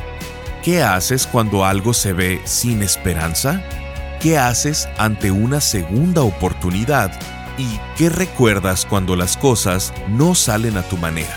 ¿Qué 0.62 0.84
haces 0.84 1.26
cuando 1.26 1.64
algo 1.64 1.94
se 1.94 2.12
ve 2.12 2.42
sin 2.44 2.84
esperanza? 2.84 3.64
¿Qué 4.20 4.38
haces 4.38 4.90
ante 4.98 5.32
una 5.32 5.62
segunda 5.62 6.22
oportunidad? 6.22 7.18
¿Y 7.58 7.80
qué 7.98 8.10
recuerdas 8.10 8.86
cuando 8.86 9.16
las 9.16 9.38
cosas 9.38 9.94
no 10.10 10.36
salen 10.36 10.76
a 10.76 10.84
tu 10.84 10.98
manera? 10.98 11.34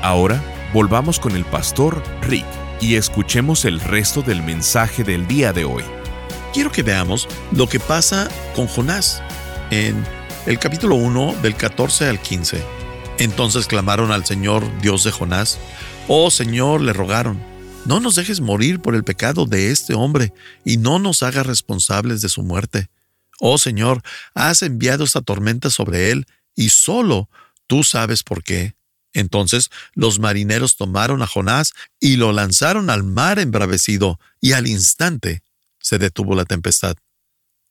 Ahora 0.00 0.42
volvamos 0.72 1.20
con 1.20 1.36
el 1.36 1.44
pastor 1.44 2.02
Rick 2.22 2.46
y 2.80 2.94
escuchemos 2.94 3.66
el 3.66 3.78
resto 3.80 4.22
del 4.22 4.42
mensaje 4.42 5.04
del 5.04 5.26
día 5.26 5.52
de 5.52 5.66
hoy. 5.66 5.84
Quiero 6.54 6.72
que 6.72 6.82
veamos 6.82 7.28
lo 7.52 7.68
que 7.68 7.78
pasa 7.78 8.26
con 8.56 8.68
Jonás 8.68 9.22
en 9.70 10.02
el 10.46 10.58
capítulo 10.58 10.94
1 10.94 11.34
del 11.42 11.56
14 11.56 12.06
al 12.06 12.20
15. 12.20 12.77
Entonces 13.18 13.66
clamaron 13.66 14.12
al 14.12 14.24
Señor, 14.24 14.64
Dios 14.80 15.02
de 15.02 15.10
Jonás. 15.10 15.58
Oh 16.06 16.30
Señor, 16.30 16.80
le 16.80 16.92
rogaron, 16.92 17.42
no 17.84 18.00
nos 18.00 18.14
dejes 18.14 18.40
morir 18.40 18.80
por 18.80 18.94
el 18.94 19.02
pecado 19.02 19.44
de 19.44 19.70
este 19.70 19.94
hombre 19.94 20.32
y 20.64 20.76
no 20.76 20.98
nos 20.98 21.22
hagas 21.22 21.46
responsables 21.46 22.20
de 22.20 22.28
su 22.28 22.42
muerte. 22.42 22.88
Oh 23.40 23.58
Señor, 23.58 24.02
has 24.34 24.62
enviado 24.62 25.04
esta 25.04 25.20
tormenta 25.20 25.70
sobre 25.70 26.10
él 26.10 26.26
y 26.54 26.68
solo 26.68 27.28
tú 27.66 27.82
sabes 27.82 28.22
por 28.22 28.44
qué. 28.44 28.74
Entonces 29.12 29.70
los 29.94 30.18
marineros 30.20 30.76
tomaron 30.76 31.22
a 31.22 31.26
Jonás 31.26 31.72
y 31.98 32.16
lo 32.16 32.32
lanzaron 32.32 32.88
al 32.88 33.02
mar 33.02 33.38
embravecido, 33.38 34.20
y 34.40 34.52
al 34.52 34.66
instante 34.66 35.42
se 35.80 35.98
detuvo 35.98 36.36
la 36.36 36.44
tempestad. 36.44 36.96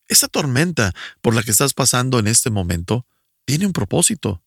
Esa 0.07 0.27
tormenta 0.27 0.93
por 1.21 1.35
la 1.35 1.43
que 1.43 1.51
estás 1.51 1.73
pasando 1.73 2.19
en 2.19 2.27
este 2.27 2.49
momento 2.49 3.05
tiene 3.45 3.65
un 3.65 3.73
propósito. 3.73 4.41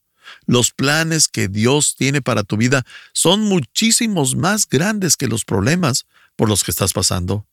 Los 0.46 0.70
planes 0.72 1.28
que 1.28 1.48
Dios 1.48 1.94
tiene 1.96 2.22
para 2.22 2.42
tu 2.42 2.56
vida 2.56 2.84
son 3.12 3.42
muchísimos 3.42 4.36
más 4.36 4.68
grandes 4.68 5.16
que 5.16 5.28
los 5.28 5.44
problemas 5.44 6.06
por 6.36 6.48
los 6.48 6.64
que 6.64 6.70
estás 6.70 6.92
pasando. 6.92 7.46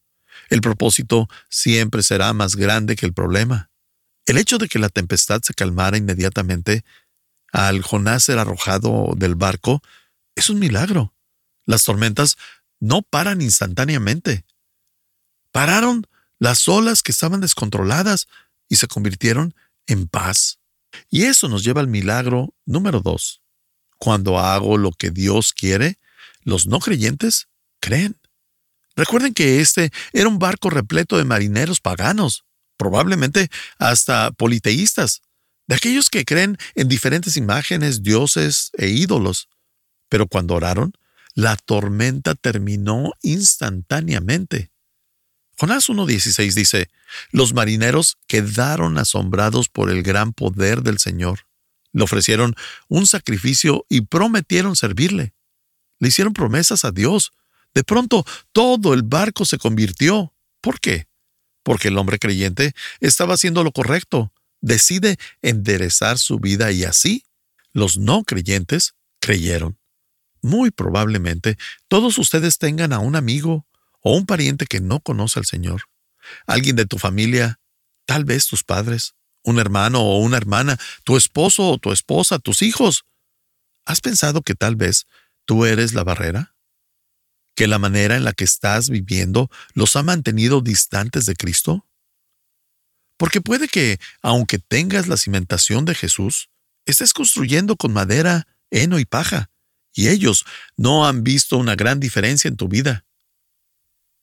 El 0.50 0.62
propósito 0.62 1.27
siempre 1.50 2.03
será 2.03 2.34
más 2.34 2.55
grande 2.55 2.96
que 2.96 3.05
el 3.05 3.13
problema. 3.13 3.69
El 4.25 4.38
hecho 4.38 4.57
de 4.57 4.67
que 4.67 4.79
la 4.79 4.89
tempestad 4.89 5.41
se 5.41 5.53
calmara 5.53 5.98
inmediatamente 5.98 6.84
al 7.51 7.81
Jonás 7.81 8.24
ser 8.24 8.39
arrojado 8.39 9.13
del 9.15 9.36
barco 9.36 9.81
es 10.36 10.50
un 10.50 10.60
milagro. 10.60 11.13
Las 11.65 11.84
tormentas 11.84 12.38
no 12.79 13.01
paran 13.01 13.41
instantáneamente. 13.41 14.46
Pararon 15.51 16.05
las 16.39 16.67
olas 16.67 17.01
que 17.01 17.12
estaban 17.12 17.41
descontroladas 17.41 18.27
y 18.69 18.75
se 18.75 18.88
convirtieron 18.88 19.55
en 19.88 20.07
paz. 20.07 20.60
Y 21.09 21.23
eso 21.23 21.47
nos 21.47 21.63
lleva 21.63 21.81
al 21.81 21.87
milagro 21.87 22.53
número 22.65 23.01
dos. 23.01 23.41
Cuando 23.97 24.39
hago 24.39 24.77
lo 24.77 24.91
que 24.91 25.09
Dios 25.09 25.53
quiere, 25.53 25.99
los 26.41 26.67
no 26.67 26.79
creyentes 26.79 27.47
creen. 27.79 28.19
Recuerden 28.95 29.33
que 29.33 29.61
este 29.61 29.91
era 30.11 30.27
un 30.27 30.39
barco 30.39 30.69
repleto 30.69 31.17
de 31.17 31.23
marineros 31.23 31.79
paganos, 31.79 32.45
probablemente 32.77 33.49
hasta 33.77 34.31
politeístas, 34.31 35.21
de 35.67 35.75
aquellos 35.75 36.09
que 36.09 36.25
creen 36.25 36.57
en 36.75 36.87
diferentes 36.87 37.37
imágenes, 37.37 38.01
dioses 38.01 38.71
e 38.73 38.87
ídolos. 38.89 39.49
Pero 40.09 40.27
cuando 40.27 40.55
oraron, 40.55 40.93
la 41.35 41.55
tormenta 41.57 42.33
terminó 42.33 43.11
instantáneamente. 43.21 44.71
Jonás 45.59 45.89
1.16 45.89 46.53
dice, 46.53 46.89
Los 47.31 47.53
marineros 47.53 48.17
quedaron 48.27 48.97
asombrados 48.99 49.69
por 49.69 49.89
el 49.89 50.03
gran 50.03 50.31
poder 50.33 50.83
del 50.83 50.99
Señor. 50.99 51.47
Le 51.93 52.03
ofrecieron 52.03 52.55
un 52.87 53.07
sacrificio 53.07 53.85
y 53.89 54.01
prometieron 54.01 54.75
servirle. 54.75 55.33
Le 55.99 56.09
hicieron 56.09 56.33
promesas 56.33 56.85
a 56.85 56.91
Dios. 56.91 57.31
De 57.73 57.83
pronto 57.83 58.23
todo 58.51 58.93
el 58.93 59.01
barco 59.01 59.45
se 59.45 59.57
convirtió. 59.57 60.31
¿Por 60.61 60.79
qué? 60.79 61.07
Porque 61.63 61.87
el 61.87 61.97
hombre 61.97 62.19
creyente 62.19 62.73
estaba 62.99 63.33
haciendo 63.33 63.63
lo 63.63 63.71
correcto. 63.71 64.31
Decide 64.61 65.17
enderezar 65.41 66.19
su 66.19 66.39
vida 66.39 66.71
y 66.71 66.83
así 66.83 67.23
los 67.73 67.97
no 67.97 68.23
creyentes 68.23 68.93
creyeron. 69.19 69.79
Muy 70.41 70.69
probablemente 70.69 71.57
todos 71.87 72.19
ustedes 72.19 72.59
tengan 72.59 72.93
a 72.93 72.99
un 72.99 73.15
amigo, 73.15 73.65
o 74.01 74.16
un 74.16 74.25
pariente 74.25 74.66
que 74.66 74.80
no 74.80 75.00
conoce 75.00 75.39
al 75.39 75.46
Señor, 75.46 75.84
alguien 76.46 76.75
de 76.75 76.86
tu 76.86 76.98
familia, 76.98 77.60
tal 78.06 78.25
vez 78.25 78.48
tus 78.48 78.63
padres, 78.63 79.16
un 79.44 79.60
hermano 79.60 80.01
o 80.01 80.20
una 80.20 80.38
hermana, 80.38 80.77
tu 81.04 81.18
esposo 81.18 81.70
o 81.70 81.77
tu 81.77 81.92
esposa, 81.92 82.39
tus 82.39 82.62
hijos. 82.62 83.06
¿Has 83.86 84.01
pensado 84.01 84.42
que 84.42 84.56
tal 84.56 84.75
vez 84.75 85.08
tú 85.46 85.66
eres 85.66 85.94
la 85.94 86.04
barrera? 86.04 86.56
¿Que 87.56 87.68
la 87.68 87.79
manera 87.79 88.18
en 88.18 88.24
la 88.24 88.33
que 88.33 88.44
estás 88.44 88.90
viviendo 88.90 89.50
los 89.74 89.96
ha 89.96 90.03
mantenido 90.03 90.62
distantes 90.62 91.25
de 91.25 91.36
Cristo? 91.36 91.88
Porque 93.18 93.42
puede 93.42 93.68
que, 93.68 94.00
aunque 94.22 94.60
tengas 94.60 95.07
la 95.07 95.18
cimentación 95.18 95.86
de 95.86 95.96
Jesús, 95.96 96.50
estés 96.86 97.14
construyendo 97.14 97.75
con 97.75 97.94
madera, 97.94 98.48
heno 98.70 99.00
y 99.00 99.05
paja, 99.05 99.50
y 99.94 100.10
ellos 100.10 100.46
no 100.75 101.07
han 101.07 101.24
visto 101.24 101.57
una 101.57 101.75
gran 101.75 102.00
diferencia 102.00 102.48
en 102.48 102.57
tu 102.57 102.68
vida. 102.68 103.06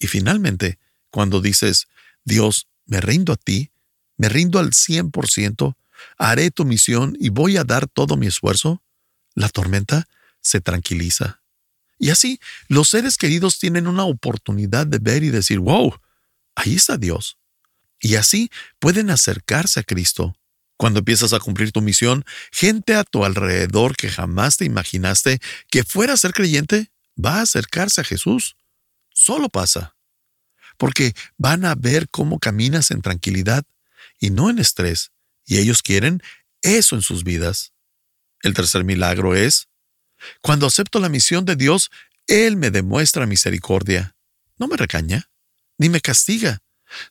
Y 0.05 0.07
finalmente, 0.07 0.79
cuando 1.09 1.41
dices, 1.41 1.89
Dios, 2.27 2.67
me 2.85 3.01
rindo 3.01 3.33
a 3.33 3.37
ti, 3.37 3.71
me 4.19 4.29
rindo 4.29 4.59
al 4.59 4.73
100%, 4.73 5.77
haré 6.19 6.51
tu 6.51 6.67
misión 6.67 7.17
y 7.19 7.31
voy 7.31 7.57
a 7.57 7.65
dar 7.65 7.87
todo 7.87 8.19
mi 8.19 8.27
esfuerzo, 8.27 8.83
la 9.35 9.49
tormenta 9.49 10.07
se 10.43 10.61
tranquiliza. 10.61 11.41
Y 11.99 12.11
así, 12.11 12.39
los 12.69 12.91
seres 12.91 13.17
queridos 13.17 13.59
tienen 13.59 13.87
una 13.87 14.05
oportunidad 14.05 14.87
de 14.87 14.99
ver 14.99 15.25
y 15.25 15.31
decir, 15.31 15.59
wow, 15.59 15.99
ahí 16.55 16.75
está 16.75 16.99
Dios. 16.99 17.39
Y 17.99 18.17
así 18.17 18.51
pueden 18.81 19.09
acercarse 19.09 19.81
a 19.81 19.85
Cristo. 19.85 20.37
Cuando 20.77 20.99
empiezas 20.99 21.33
a 21.33 21.41
cumplir 21.41 21.73
tu 21.73 21.81
misión, 21.81 22.27
gente 22.53 22.95
a 22.95 23.05
tu 23.05 23.25
alrededor 23.25 23.97
que 23.97 24.11
jamás 24.11 24.59
te 24.59 24.67
imaginaste 24.67 25.41
que 25.71 25.83
fuera 25.83 26.13
a 26.13 26.19
ser 26.19 26.35
creyente, 26.35 26.91
va 27.17 27.39
a 27.39 27.43
acercarse 27.43 28.03
a 28.03 28.05
Jesús. 28.05 28.57
Solo 29.09 29.49
pasa 29.49 29.94
porque 30.77 31.15
van 31.37 31.65
a 31.65 31.75
ver 31.75 32.09
cómo 32.09 32.39
caminas 32.39 32.91
en 32.91 33.03
tranquilidad 33.03 33.65
y 34.19 34.31
no 34.31 34.51
en 34.51 34.59
estrés, 34.59 35.13
y 35.47 35.59
ellos 35.59 35.83
quieren 35.83 36.23
eso 36.63 36.97
en 36.97 37.03
sus 37.03 37.25
vidas. 37.25 37.73
El 38.43 38.55
tercer 38.55 38.85
milagro 38.85 39.35
es, 39.35 39.69
cuando 40.41 40.67
acepto 40.67 41.01
la 41.01 41.09
misión 41.09 41.45
de 41.45 41.57
Dios, 41.57 41.91
Él 42.27 42.57
me 42.57 42.71
demuestra 42.71 43.27
misericordia. 43.27 44.17
No 44.59 44.69
me 44.69 44.77
recaña, 44.77 45.29
ni 45.79 45.89
me 45.89 46.01
castiga. 46.01 46.63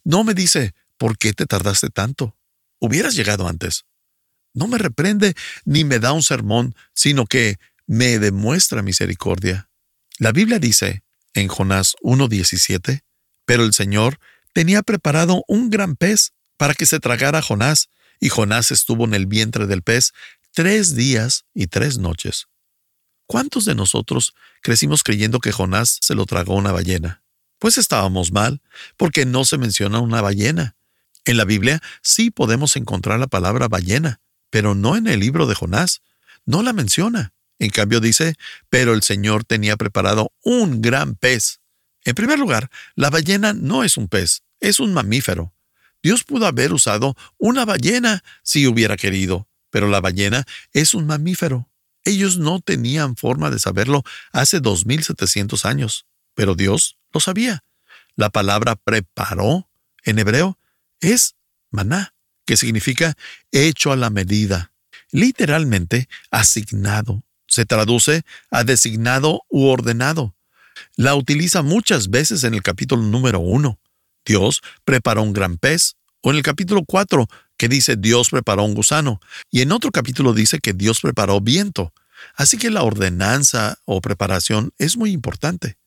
No 0.04 0.24
me 0.24 0.34
dice, 0.34 0.74
¿por 0.98 1.18
qué 1.18 1.34
te 1.34 1.46
tardaste 1.46 1.90
tanto? 1.90 2.38
Hubieras 2.80 3.16
llegado 3.16 3.48
antes. 3.48 3.86
No 4.54 4.68
me 4.68 4.78
reprende 4.78 5.36
ni 5.66 5.84
me 5.84 6.00
da 6.00 6.14
un 6.14 6.24
sermón, 6.24 6.76
sino 6.94 7.26
que 7.26 7.58
me 7.86 8.20
demuestra 8.20 8.82
misericordia. 8.82 9.70
La 10.20 10.32
Biblia 10.32 10.60
dice, 10.60 11.04
en 11.34 11.48
Jonás 11.48 11.96
1.17, 12.02 13.04
pero 13.46 13.64
el 13.64 13.74
Señor 13.74 14.20
tenía 14.54 14.82
preparado 14.82 15.44
un 15.48 15.70
gran 15.70 15.96
pez 15.96 16.34
para 16.58 16.74
que 16.74 16.86
se 16.86 17.00
tragara 17.00 17.40
a 17.40 17.42
Jonás, 17.42 17.90
y 18.20 18.30
Jonás 18.30 18.72
estuvo 18.72 19.06
en 19.06 19.14
el 19.14 19.26
vientre 19.26 19.68
del 19.68 19.82
pez 19.82 20.14
tres 20.52 20.96
días 20.96 21.46
y 21.54 21.68
tres 21.68 21.98
noches. 21.98 22.48
¿Cuántos 23.26 23.66
de 23.66 23.76
nosotros 23.76 24.34
crecimos 24.62 25.04
creyendo 25.04 25.40
que 25.40 25.52
Jonás 25.52 25.98
se 26.02 26.16
lo 26.16 26.26
tragó 26.26 26.56
una 26.56 26.72
ballena? 26.72 27.24
Pues 27.60 27.78
estábamos 27.78 28.32
mal, 28.32 28.62
porque 28.98 29.26
no 29.26 29.46
se 29.46 29.58
menciona 29.58 30.00
una 30.00 30.22
ballena. 30.22 30.76
En 31.26 31.38
la 31.38 31.46
Biblia 31.46 31.82
sí 32.02 32.30
podemos 32.30 32.76
encontrar 32.76 33.20
la 33.20 33.28
palabra 33.28 33.68
ballena, 33.68 34.22
pero 34.50 34.76
no 34.76 34.96
en 34.96 35.08
el 35.08 35.20
libro 35.20 35.48
de 35.48 35.56
Jonás. 35.56 36.02
No 36.46 36.62
la 36.62 36.74
menciona. 36.74 37.34
En 37.60 37.70
cambio 37.70 38.02
dice, 38.02 38.36
pero 38.70 38.94
el 38.94 39.04
Señor 39.04 39.46
tenía 39.46 39.78
preparado 39.78 40.34
un 40.44 40.82
gran 40.82 41.16
pez 41.16 41.62
en 42.06 42.16
primer 42.16 42.40
lugar, 42.40 42.70
la 42.96 43.10
ballena 43.10 43.54
no 43.54 43.84
es 43.84 43.98
un 43.98 44.08
pez, 44.08 44.44
es 44.60 44.80
un 44.80 44.94
mamífero. 44.94 45.54
Dios 46.02 46.24
pudo 46.24 46.48
haber 46.48 46.74
usado 46.74 47.16
una 47.38 47.64
ballena 47.64 48.24
si 48.44 48.68
hubiera 48.68 48.98
querido, 48.98 49.48
pero 49.70 49.88
la 49.88 50.02
ballena 50.02 50.46
es 50.74 50.94
un 50.94 51.08
mamífero. 51.08 51.70
Ellos 52.04 52.38
no 52.38 52.60
tenían 52.60 53.16
forma 53.16 53.50
de 53.50 53.60
saberlo 53.60 54.04
hace 54.34 54.60
2700 54.60 55.66
años, 55.66 56.06
pero 56.36 56.56
Dios 56.56 56.98
lo 57.14 57.22
sabía. 57.22 57.64
La 58.16 58.30
palabra 58.30 58.76
preparó 58.76 59.70
en 60.04 60.20
hebreo 60.20 60.60
es 61.00 61.36
maná, 61.72 62.14
que 62.46 62.58
significa 62.58 63.16
hecho 63.52 63.94
a 63.94 63.96
la 63.96 64.10
medida. 64.10 64.74
Literalmente, 65.12 66.10
asignado. 66.32 67.24
Se 67.48 67.66
traduce 67.66 68.24
a 68.50 68.64
designado 68.64 69.44
u 69.48 69.68
ordenado 69.68 70.36
la 70.96 71.16
utiliza 71.16 71.62
muchas 71.62 72.10
veces 72.10 72.44
en 72.44 72.54
el 72.54 72.62
capítulo 72.62 73.02
número 73.02 73.40
uno. 73.40 73.80
Dios 74.26 74.62
preparó 74.86 75.24
un 75.24 75.34
gran 75.34 75.58
pez. 75.58 75.96
O 76.26 76.32
en 76.32 76.38
el 76.38 76.44
capítulo 76.44 76.86
4, 76.86 77.28
que 77.58 77.68
dice 77.68 77.98
Dios 77.98 78.30
preparó 78.30 78.64
un 78.64 78.74
gusano. 78.74 79.20
Y 79.52 79.62
en 79.62 79.74
otro 79.74 79.92
capítulo 79.92 80.34
dice 80.34 80.60
que 80.60 80.74
Dios 80.74 81.02
preparó 81.02 81.42
viento. 81.42 81.94
Así 82.36 82.58
que 82.58 82.70
la 82.70 82.84
ordenanza 82.84 83.80
o 83.86 84.00
preparación 84.00 84.72
es 84.78 84.96
muy 84.96 85.12
importante. 85.12 85.78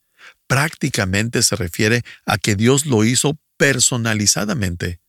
Prácticamente 0.47 1.43
se 1.43 1.57
refiere 1.57 2.05
a 2.27 2.37
que 2.37 2.55
Dios 2.55 2.85
lo 2.85 3.05
hizo 3.05 3.39
personalizadamente. 3.57 5.01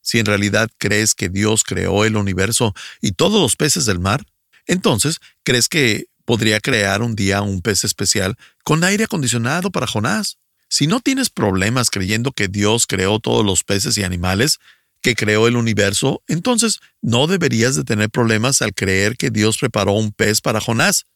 Si 0.00 0.20
en 0.20 0.26
realidad 0.26 0.70
crees 0.78 1.14
que 1.14 1.28
Dios 1.28 1.64
creó 1.64 2.04
el 2.04 2.16
universo 2.16 2.74
y 3.00 3.12
todos 3.12 3.40
los 3.40 3.56
peces 3.56 3.86
del 3.86 3.98
mar, 3.98 4.24
entonces 4.66 5.18
crees 5.42 5.68
que 5.68 6.06
podría 6.26 6.60
crear 6.60 7.00
un 7.00 7.16
día 7.16 7.40
un 7.40 7.62
pez 7.62 7.84
especial 7.84 8.36
con 8.64 8.84
aire 8.84 9.04
acondicionado 9.04 9.70
para 9.70 9.86
Jonás. 9.86 10.36
Si 10.68 10.86
no 10.86 11.00
tienes 11.00 11.30
problemas 11.30 11.88
creyendo 11.88 12.32
que 12.32 12.48
Dios 12.48 12.86
creó 12.86 13.20
todos 13.20 13.46
los 13.46 13.64
peces 13.64 13.96
y 13.96 14.02
animales, 14.02 14.58
que 15.00 15.14
creó 15.14 15.46
el 15.46 15.56
universo, 15.56 16.22
entonces 16.26 16.80
no 17.00 17.28
deberías 17.28 17.76
de 17.76 17.84
tener 17.84 18.10
problemas 18.10 18.60
al 18.60 18.74
creer 18.74 19.16
que 19.16 19.30
Dios 19.30 19.56
preparó 19.56 19.92
un 19.92 20.12
pez 20.12 20.40
para 20.40 20.60
Jonás. 20.60 21.06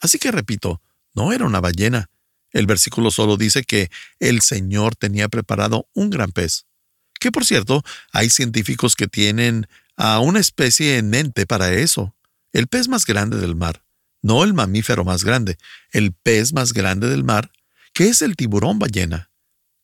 Así 0.00 0.18
que 0.18 0.32
repito, 0.32 0.82
no 1.14 1.32
era 1.32 1.46
una 1.46 1.60
ballena. 1.60 2.10
El 2.50 2.66
versículo 2.66 3.10
solo 3.10 3.36
dice 3.36 3.62
que 3.62 3.90
el 4.18 4.42
Señor 4.42 4.96
tenía 4.96 5.28
preparado 5.28 5.88
un 5.94 6.10
gran 6.10 6.32
pez. 6.32 6.66
Que 7.20 7.30
por 7.30 7.44
cierto, 7.44 7.84
hay 8.12 8.30
científicos 8.30 8.96
que 8.96 9.06
tienen 9.06 9.68
a 9.96 10.18
una 10.18 10.40
especie 10.40 10.98
en 10.98 11.10
mente 11.10 11.46
para 11.46 11.72
eso. 11.72 12.16
El 12.52 12.66
pez 12.66 12.88
más 12.88 13.04
grande 13.06 13.38
del 13.38 13.54
mar, 13.54 13.84
no 14.22 14.44
el 14.44 14.54
mamífero 14.54 15.04
más 15.04 15.24
grande, 15.24 15.58
el 15.92 16.12
pez 16.12 16.52
más 16.52 16.72
grande 16.72 17.08
del 17.08 17.24
mar, 17.24 17.50
que 17.92 18.08
es 18.08 18.22
el 18.22 18.36
tiburón 18.36 18.78
ballena, 18.78 19.30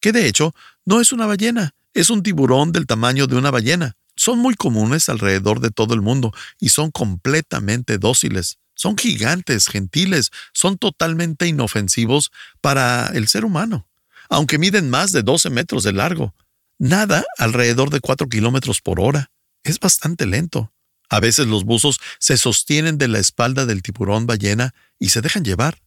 que 0.01 0.13
de 0.13 0.27
hecho 0.27 0.55
no 0.85 1.01
es 1.01 1.13
una 1.13 1.27
ballena, 1.27 1.75
es 1.95 2.11
un 2.11 2.23
tiburón 2.23 2.73
del 2.73 2.87
tamaño 2.87 3.27
de 3.27 3.37
una 3.37 3.51
ballena. 3.51 3.97
Son 4.17 4.39
muy 4.39 4.55
comunes 4.55 5.09
alrededor 5.09 5.61
de 5.61 5.71
todo 5.71 5.95
el 5.95 6.03
mundo 6.03 6.33
y 6.61 6.69
son 6.69 6.91
completamente 6.91 7.99
dóciles. 7.99 8.59
Son 8.75 8.99
gigantes, 8.99 9.69
gentiles, 9.69 10.31
son 10.53 10.79
totalmente 10.79 11.47
inofensivos 11.47 12.33
para 12.61 13.07
el 13.15 13.29
ser 13.29 13.45
humano, 13.45 13.89
aunque 14.29 14.59
miden 14.59 14.91
más 14.91 15.13
de 15.13 15.23
12 15.23 15.51
metros 15.51 15.85
de 15.85 15.93
largo. 15.93 16.35
Nada 16.79 17.25
alrededor 17.39 17.91
de 17.91 18.01
4 18.01 18.29
kilómetros 18.29 18.81
por 18.81 19.01
hora. 19.01 19.31
Es 19.63 19.79
bastante 19.79 20.27
lento. 20.27 20.74
A 21.09 21.21
veces 21.21 21.47
los 21.47 21.65
buzos 21.65 22.01
se 22.19 22.37
sostienen 22.37 22.99
de 22.99 23.09
la 23.09 23.19
espalda 23.19 23.67
del 23.67 23.83
tiburón 23.83 24.27
ballena 24.27 24.75
y 24.99 25.11
se 25.11 25.21
dejan 25.21 25.45
llevar. 25.45 25.81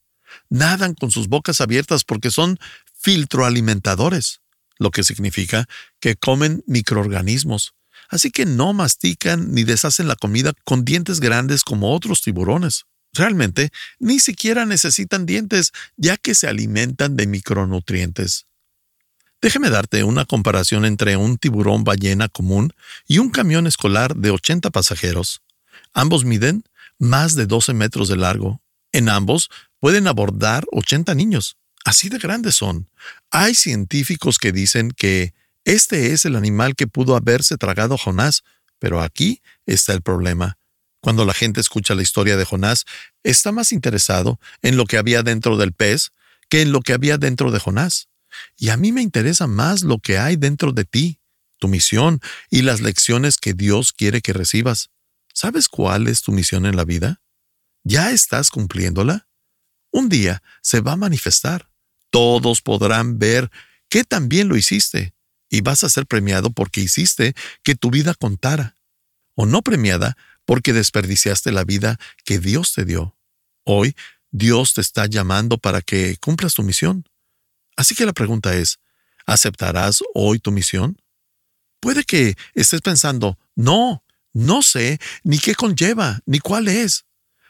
Nadan 0.49 0.93
con 0.93 1.11
sus 1.11 1.27
bocas 1.27 1.61
abiertas 1.61 2.03
porque 2.03 2.31
son 2.31 2.59
filtroalimentadores, 2.93 4.41
lo 4.77 4.91
que 4.91 5.03
significa 5.03 5.67
que 5.99 6.15
comen 6.15 6.63
microorganismos. 6.67 7.73
Así 8.09 8.31
que 8.31 8.45
no 8.45 8.73
mastican 8.73 9.53
ni 9.53 9.63
deshacen 9.63 10.07
la 10.07 10.15
comida 10.15 10.53
con 10.63 10.85
dientes 10.85 11.19
grandes 11.19 11.63
como 11.63 11.93
otros 11.93 12.21
tiburones. 12.21 12.85
Realmente, 13.13 13.71
ni 13.99 14.19
siquiera 14.19 14.65
necesitan 14.65 15.25
dientes, 15.25 15.71
ya 15.95 16.17
que 16.17 16.35
se 16.35 16.47
alimentan 16.47 17.17
de 17.17 17.27
micronutrientes. 17.27 18.45
Déjeme 19.47 19.69
darte 19.69 20.03
una 20.03 20.25
comparación 20.25 20.83
entre 20.83 21.15
un 21.15 21.37
tiburón 21.37 21.85
ballena 21.85 22.27
común 22.27 22.73
y 23.07 23.19
un 23.19 23.29
camión 23.29 23.65
escolar 23.65 24.13
de 24.13 24.29
80 24.29 24.71
pasajeros. 24.71 25.41
Ambos 25.93 26.25
miden 26.25 26.65
más 26.99 27.33
de 27.35 27.45
12 27.45 27.73
metros 27.73 28.09
de 28.09 28.17
largo. 28.17 28.59
En 28.91 29.07
ambos 29.07 29.49
pueden 29.79 30.07
abordar 30.07 30.65
80 30.73 31.15
niños. 31.15 31.55
Así 31.85 32.09
de 32.09 32.17
grandes 32.17 32.55
son. 32.55 32.89
Hay 33.31 33.55
científicos 33.55 34.37
que 34.37 34.51
dicen 34.51 34.91
que 34.91 35.33
este 35.63 36.11
es 36.11 36.25
el 36.25 36.35
animal 36.35 36.75
que 36.75 36.87
pudo 36.87 37.15
haberse 37.15 37.55
tragado 37.55 37.95
a 37.95 37.97
Jonás, 37.97 38.43
pero 38.79 39.01
aquí 39.01 39.41
está 39.65 39.93
el 39.93 40.01
problema. 40.01 40.57
Cuando 40.99 41.23
la 41.23 41.33
gente 41.33 41.61
escucha 41.61 41.95
la 41.95 42.01
historia 42.01 42.35
de 42.35 42.43
Jonás, 42.43 42.83
está 43.23 43.53
más 43.53 43.71
interesado 43.71 44.41
en 44.61 44.75
lo 44.75 44.85
que 44.87 44.97
había 44.97 45.23
dentro 45.23 45.55
del 45.55 45.71
pez 45.71 46.11
que 46.49 46.63
en 46.63 46.73
lo 46.73 46.81
que 46.81 46.91
había 46.91 47.17
dentro 47.17 47.49
de 47.51 47.59
Jonás. 47.59 48.09
Y 48.57 48.69
a 48.69 48.77
mí 48.77 48.91
me 48.91 49.01
interesa 49.01 49.47
más 49.47 49.83
lo 49.83 49.99
que 49.99 50.17
hay 50.17 50.35
dentro 50.35 50.71
de 50.71 50.85
ti, 50.85 51.19
tu 51.57 51.67
misión 51.67 52.19
y 52.49 52.61
las 52.61 52.81
lecciones 52.81 53.37
que 53.37 53.53
Dios 53.53 53.93
quiere 53.93 54.21
que 54.21 54.33
recibas. 54.33 54.89
¿Sabes 55.33 55.67
cuál 55.69 56.07
es 56.07 56.21
tu 56.21 56.31
misión 56.31 56.65
en 56.65 56.75
la 56.75 56.85
vida? 56.85 57.21
¿Ya 57.83 58.11
estás 58.11 58.49
cumpliéndola? 58.49 59.27
Un 59.91 60.09
día 60.09 60.41
se 60.61 60.81
va 60.81 60.93
a 60.93 60.97
manifestar. 60.97 61.69
Todos 62.09 62.61
podrán 62.61 63.19
ver 63.19 63.51
que 63.89 64.03
también 64.03 64.47
lo 64.47 64.57
hiciste 64.57 65.13
y 65.49 65.61
vas 65.61 65.83
a 65.83 65.89
ser 65.89 66.05
premiado 66.05 66.51
porque 66.51 66.81
hiciste 66.81 67.35
que 67.63 67.75
tu 67.75 67.89
vida 67.89 68.13
contara. 68.13 68.75
O 69.35 69.45
no 69.45 69.61
premiada 69.61 70.17
porque 70.45 70.73
desperdiciaste 70.73 71.51
la 71.51 71.63
vida 71.63 71.99
que 72.25 72.39
Dios 72.39 72.73
te 72.73 72.85
dio. 72.85 73.17
Hoy 73.63 73.95
Dios 74.31 74.73
te 74.73 74.81
está 74.81 75.05
llamando 75.05 75.57
para 75.57 75.81
que 75.81 76.17
cumplas 76.17 76.53
tu 76.53 76.63
misión. 76.63 77.05
Así 77.77 77.95
que 77.95 78.05
la 78.05 78.13
pregunta 78.13 78.55
es, 78.55 78.79
¿aceptarás 79.25 80.01
hoy 80.13 80.39
tu 80.39 80.51
misión? 80.51 80.99
Puede 81.79 82.03
que 82.03 82.35
estés 82.55 82.81
pensando, 82.81 83.37
no, 83.55 84.03
no 84.33 84.63
sé 84.63 84.99
ni 85.23 85.37
qué 85.37 85.55
conlleva, 85.55 86.19
ni 86.25 86.39
cuál 86.39 86.67
es. 86.67 87.05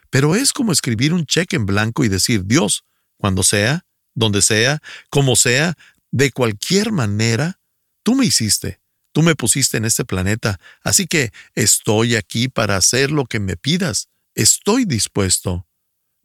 Pero 0.09 0.35
es 0.35 0.53
como 0.53 0.71
escribir 0.71 1.13
un 1.13 1.25
cheque 1.25 1.55
en 1.55 1.65
blanco 1.65 2.03
y 2.03 2.09
decir, 2.09 2.43
Dios, 2.45 2.83
cuando 3.17 3.41
sea, 3.41 3.85
donde 4.13 4.41
sea, 4.41 4.81
como 5.09 5.35
sea, 5.35 5.75
de 6.11 6.31
cualquier 6.31 6.91
manera, 6.91 7.59
tú 8.03 8.15
me 8.15 8.25
hiciste, 8.25 8.81
tú 9.13 9.21
me 9.21 9.35
pusiste 9.35 9.77
en 9.77 9.85
este 9.85 10.05
planeta, 10.05 10.59
así 10.81 11.07
que 11.07 11.31
estoy 11.55 12.15
aquí 12.15 12.47
para 12.49 12.77
hacer 12.77 13.11
lo 13.11 13.25
que 13.25 13.39
me 13.39 13.57
pidas, 13.57 14.09
estoy 14.35 14.85
dispuesto. 14.85 15.67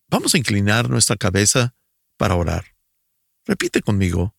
Vamos 0.08 0.34
a 0.34 0.38
inclinar 0.38 0.90
nuestra 0.90 1.16
cabeza 1.16 1.74
para 2.16 2.36
orar. 2.36 2.71
Repite 3.46 3.82
conmigo, 3.82 4.34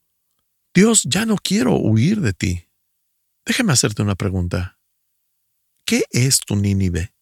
Dios, 0.74 1.04
ya 1.04 1.26
no 1.26 1.38
quiero 1.38 1.76
huir 1.76 2.22
de 2.22 2.34
ti. 2.34 2.68
Déjame 3.46 3.74
hacerte 3.74 4.02
una 4.02 4.16
pregunta. 4.16 4.80
¿Qué 5.86 6.06
es 6.12 6.40
tu 6.40 6.56
Nínive? 6.56 7.14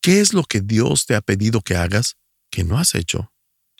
¿Qué 0.00 0.20
es 0.20 0.34
lo 0.34 0.42
que 0.44 0.60
Dios 0.60 1.06
te 1.06 1.14
ha 1.14 1.20
pedido 1.20 1.60
que 1.60 1.76
hagas 1.76 2.16
que 2.50 2.64
no 2.64 2.78
has 2.78 2.94
hecho? 2.94 3.32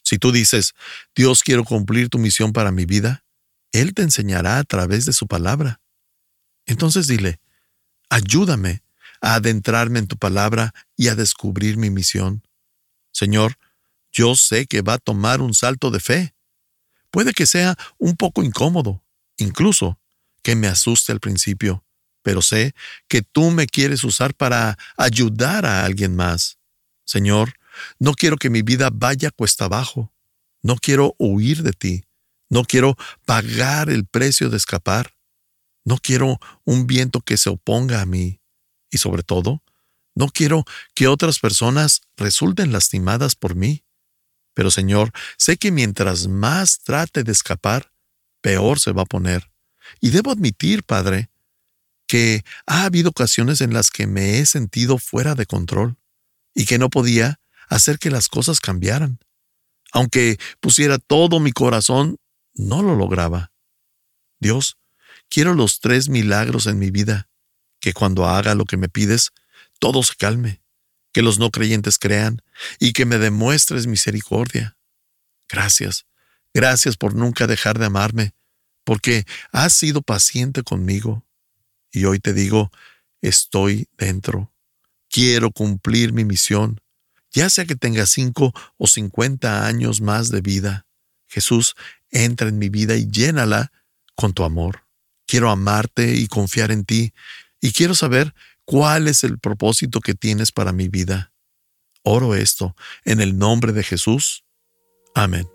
Si 0.03 0.19
tú 0.19 0.33
dices, 0.33 0.75
Dios 1.15 1.43
quiero 1.43 1.65
cumplir 1.65 2.09
tu 2.09 2.19
misión 2.19 2.53
para 2.53 2.73
mi 2.73 2.87
vida, 2.87 3.25
Él 3.73 3.95
te 3.95 4.03
enseñará 4.03 4.59
a 4.59 4.65
través 4.65 5.05
de 5.05 5.13
su 5.13 5.27
palabra. 5.27 5.81
Entonces 6.67 7.07
dile, 7.07 7.41
ayúdame 8.09 8.83
a 9.21 9.35
adentrarme 9.35 9.99
en 9.99 10.07
tu 10.07 10.17
palabra 10.17 10.75
y 10.97 11.09
a 11.09 11.15
descubrir 11.15 11.77
mi 11.77 11.91
misión. 11.91 12.47
Señor, 13.13 13.57
yo 14.13 14.37
sé 14.37 14.67
que 14.67 14.83
va 14.83 14.95
a 14.95 14.99
tomar 14.99 15.41
un 15.41 15.55
salto 15.55 15.91
de 15.91 16.01
fe, 16.01 16.35
Puede 17.13 17.35
que 17.35 17.47
sea 17.47 17.77
un 17.99 18.17
poco 18.17 18.43
incómodo, 18.43 19.05
incluso 19.37 20.01
que 20.43 20.57
me 20.57 20.67
asuste 20.67 21.13
al 21.13 21.21
principio, 21.21 21.85
pero 22.23 22.41
sé 22.41 22.75
que 23.07 23.21
tú 23.21 23.51
me 23.51 23.67
quieres 23.67 24.03
usar 24.03 24.35
para 24.35 24.79
ayudar 24.97 25.67
a 25.67 25.85
alguien 25.85 26.17
más. 26.17 26.59
Señor, 27.05 27.53
no 27.99 28.15
quiero 28.15 28.39
que 28.39 28.49
mi 28.49 28.63
vida 28.63 28.89
vaya 28.91 29.31
cuesta 29.31 29.67
abajo. 29.67 30.11
No 30.63 30.77
quiero 30.77 31.15
huir 31.19 31.63
de 31.63 31.73
ti. 31.73 32.05
No 32.49 32.65
quiero 32.65 32.97
pagar 33.27 33.91
el 33.91 34.07
precio 34.07 34.49
de 34.49 34.57
escapar. 34.57 35.15
No 35.85 35.99
quiero 35.99 36.41
un 36.65 36.87
viento 36.87 37.21
que 37.21 37.37
se 37.37 37.51
oponga 37.51 38.01
a 38.01 38.07
mí. 38.07 38.41
Y 38.91 38.97
sobre 38.97 39.23
todo, 39.23 39.63
no 40.15 40.29
quiero 40.29 40.65
que 40.95 41.09
otras 41.09 41.39
personas 41.41 42.01
resulten 42.17 42.73
lastimadas 42.73 43.35
por 43.35 43.55
mí. 43.55 43.85
Pero 44.55 44.71
Señor, 44.71 45.13
sé 45.37 45.57
que 45.57 45.71
mientras 45.71 46.29
más 46.29 46.81
trate 46.81 47.25
de 47.25 47.33
escapar, 47.33 47.93
peor 48.41 48.79
se 48.79 48.93
va 48.93 49.03
a 49.03 49.07
poner. 49.07 49.51
Y 50.01 50.11
debo 50.11 50.31
admitir, 50.31 50.83
Padre, 50.85 51.31
que 52.07 52.45
ha 52.67 52.85
habido 52.85 53.11
ocasiones 53.11 53.61
en 53.61 53.73
las 53.73 53.91
que 53.91 54.07
me 54.07 54.39
he 54.39 54.47
sentido 54.47 54.99
fuera 54.99 55.35
de 55.35 55.47
control 55.47 55.97
y 56.55 56.67
que 56.67 56.79
no 56.79 56.91
podía 56.91 57.41
hacer 57.69 57.99
que 57.99 58.11
las 58.11 58.29
cosas 58.29 58.61
cambiaran. 58.61 59.19
Aunque 59.93 60.39
pusiera 60.61 60.99
todo 60.99 61.41
mi 61.41 61.53
corazón, 61.53 62.19
no 62.55 62.83
lo 62.83 62.97
lograba. 62.97 63.53
Dios, 64.41 64.77
quiero 65.29 65.55
los 65.55 65.81
tres 65.81 66.09
milagros 66.09 66.67
en 66.67 66.79
mi 66.79 66.91
vida, 66.91 67.29
que 67.81 67.93
cuando 67.93 68.27
haga 68.27 68.55
lo 68.55 68.65
que 68.65 68.77
me 68.77 68.89
pides, 68.89 69.31
todo 69.79 70.03
se 70.03 70.15
calme, 70.17 70.62
que 71.13 71.23
los 71.23 71.39
no 71.39 71.51
creyentes 71.51 71.99
crean 71.99 72.43
y 72.79 72.93
que 72.93 73.05
me 73.05 73.19
demuestres 73.19 73.87
misericordia. 73.87 74.77
Gracias, 75.49 76.07
gracias 76.55 76.97
por 76.97 77.15
nunca 77.15 77.47
dejar 77.47 77.79
de 77.79 77.87
amarme, 77.87 78.35
porque 78.85 79.27
has 79.53 79.75
sido 79.75 80.03
paciente 80.03 80.63
conmigo. 80.63 81.25
Y 81.93 82.05
hoy 82.07 82.19
te 82.19 82.33
digo, 82.33 82.71
estoy 83.21 83.89
dentro. 83.99 84.53
Quiero 85.11 85.51
cumplir 85.51 86.13
mi 86.15 86.25
misión, 86.25 86.81
ya 87.31 87.51
sea 87.51 87.67
que 87.67 87.77
tenga 87.77 88.07
cinco 88.07 88.55
o 88.79 88.87
cincuenta 88.87 89.67
años 89.67 90.01
más 90.01 90.31
de 90.31 90.41
vida. 90.41 90.87
Jesús, 91.29 91.75
entra 92.11 92.49
en 92.49 92.59
mi 92.59 92.69
vida 92.69 92.97
y 92.97 93.11
llénala 93.11 93.73
con 94.15 94.33
tu 94.33 94.45
amor. 94.45 94.85
Quiero 95.27 95.51
amarte 95.51 96.15
y 96.15 96.27
confiar 96.27 96.71
en 96.71 96.85
ti, 96.85 97.13
y 97.61 97.73
quiero 97.73 97.95
saber 97.95 98.35
¿Cuál 98.65 99.09
es 99.09 99.25
el 99.25 99.39
propósito 99.39 100.01
que 100.01 100.15
tienes 100.15 100.53
para 100.53 100.73
mi 100.73 100.89
vida? 100.89 101.33
Oro 102.03 102.35
esto 102.35 102.75
en 103.05 103.21
el 103.21 103.39
nombre 103.39 103.73
de 103.73 103.83
Jesús. 103.83 104.45
Amén. 105.15 105.49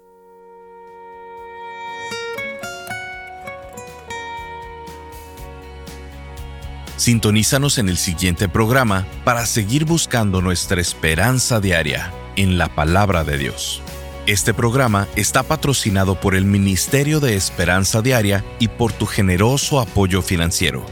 Sintonízanos 6.97 7.77
en 7.77 7.89
el 7.89 7.97
siguiente 7.97 8.49
programa 8.49 9.05
para 9.23 9.45
seguir 9.45 9.85
buscando 9.85 10.41
nuestra 10.41 10.81
esperanza 10.81 11.59
diaria 11.59 12.11
en 12.35 12.57
la 12.57 12.73
palabra 12.73 13.23
de 13.23 13.37
Dios. 13.37 13.81
Este 14.25 14.53
programa 14.53 15.07
está 15.15 15.43
patrocinado 15.43 16.19
por 16.19 16.35
el 16.35 16.43
Ministerio 16.43 17.19
de 17.19 17.35
Esperanza 17.35 18.01
Diaria 18.01 18.43
y 18.59 18.67
por 18.67 18.91
tu 18.91 19.05
generoso 19.05 19.79
apoyo 19.79 20.21
financiero. 20.21 20.85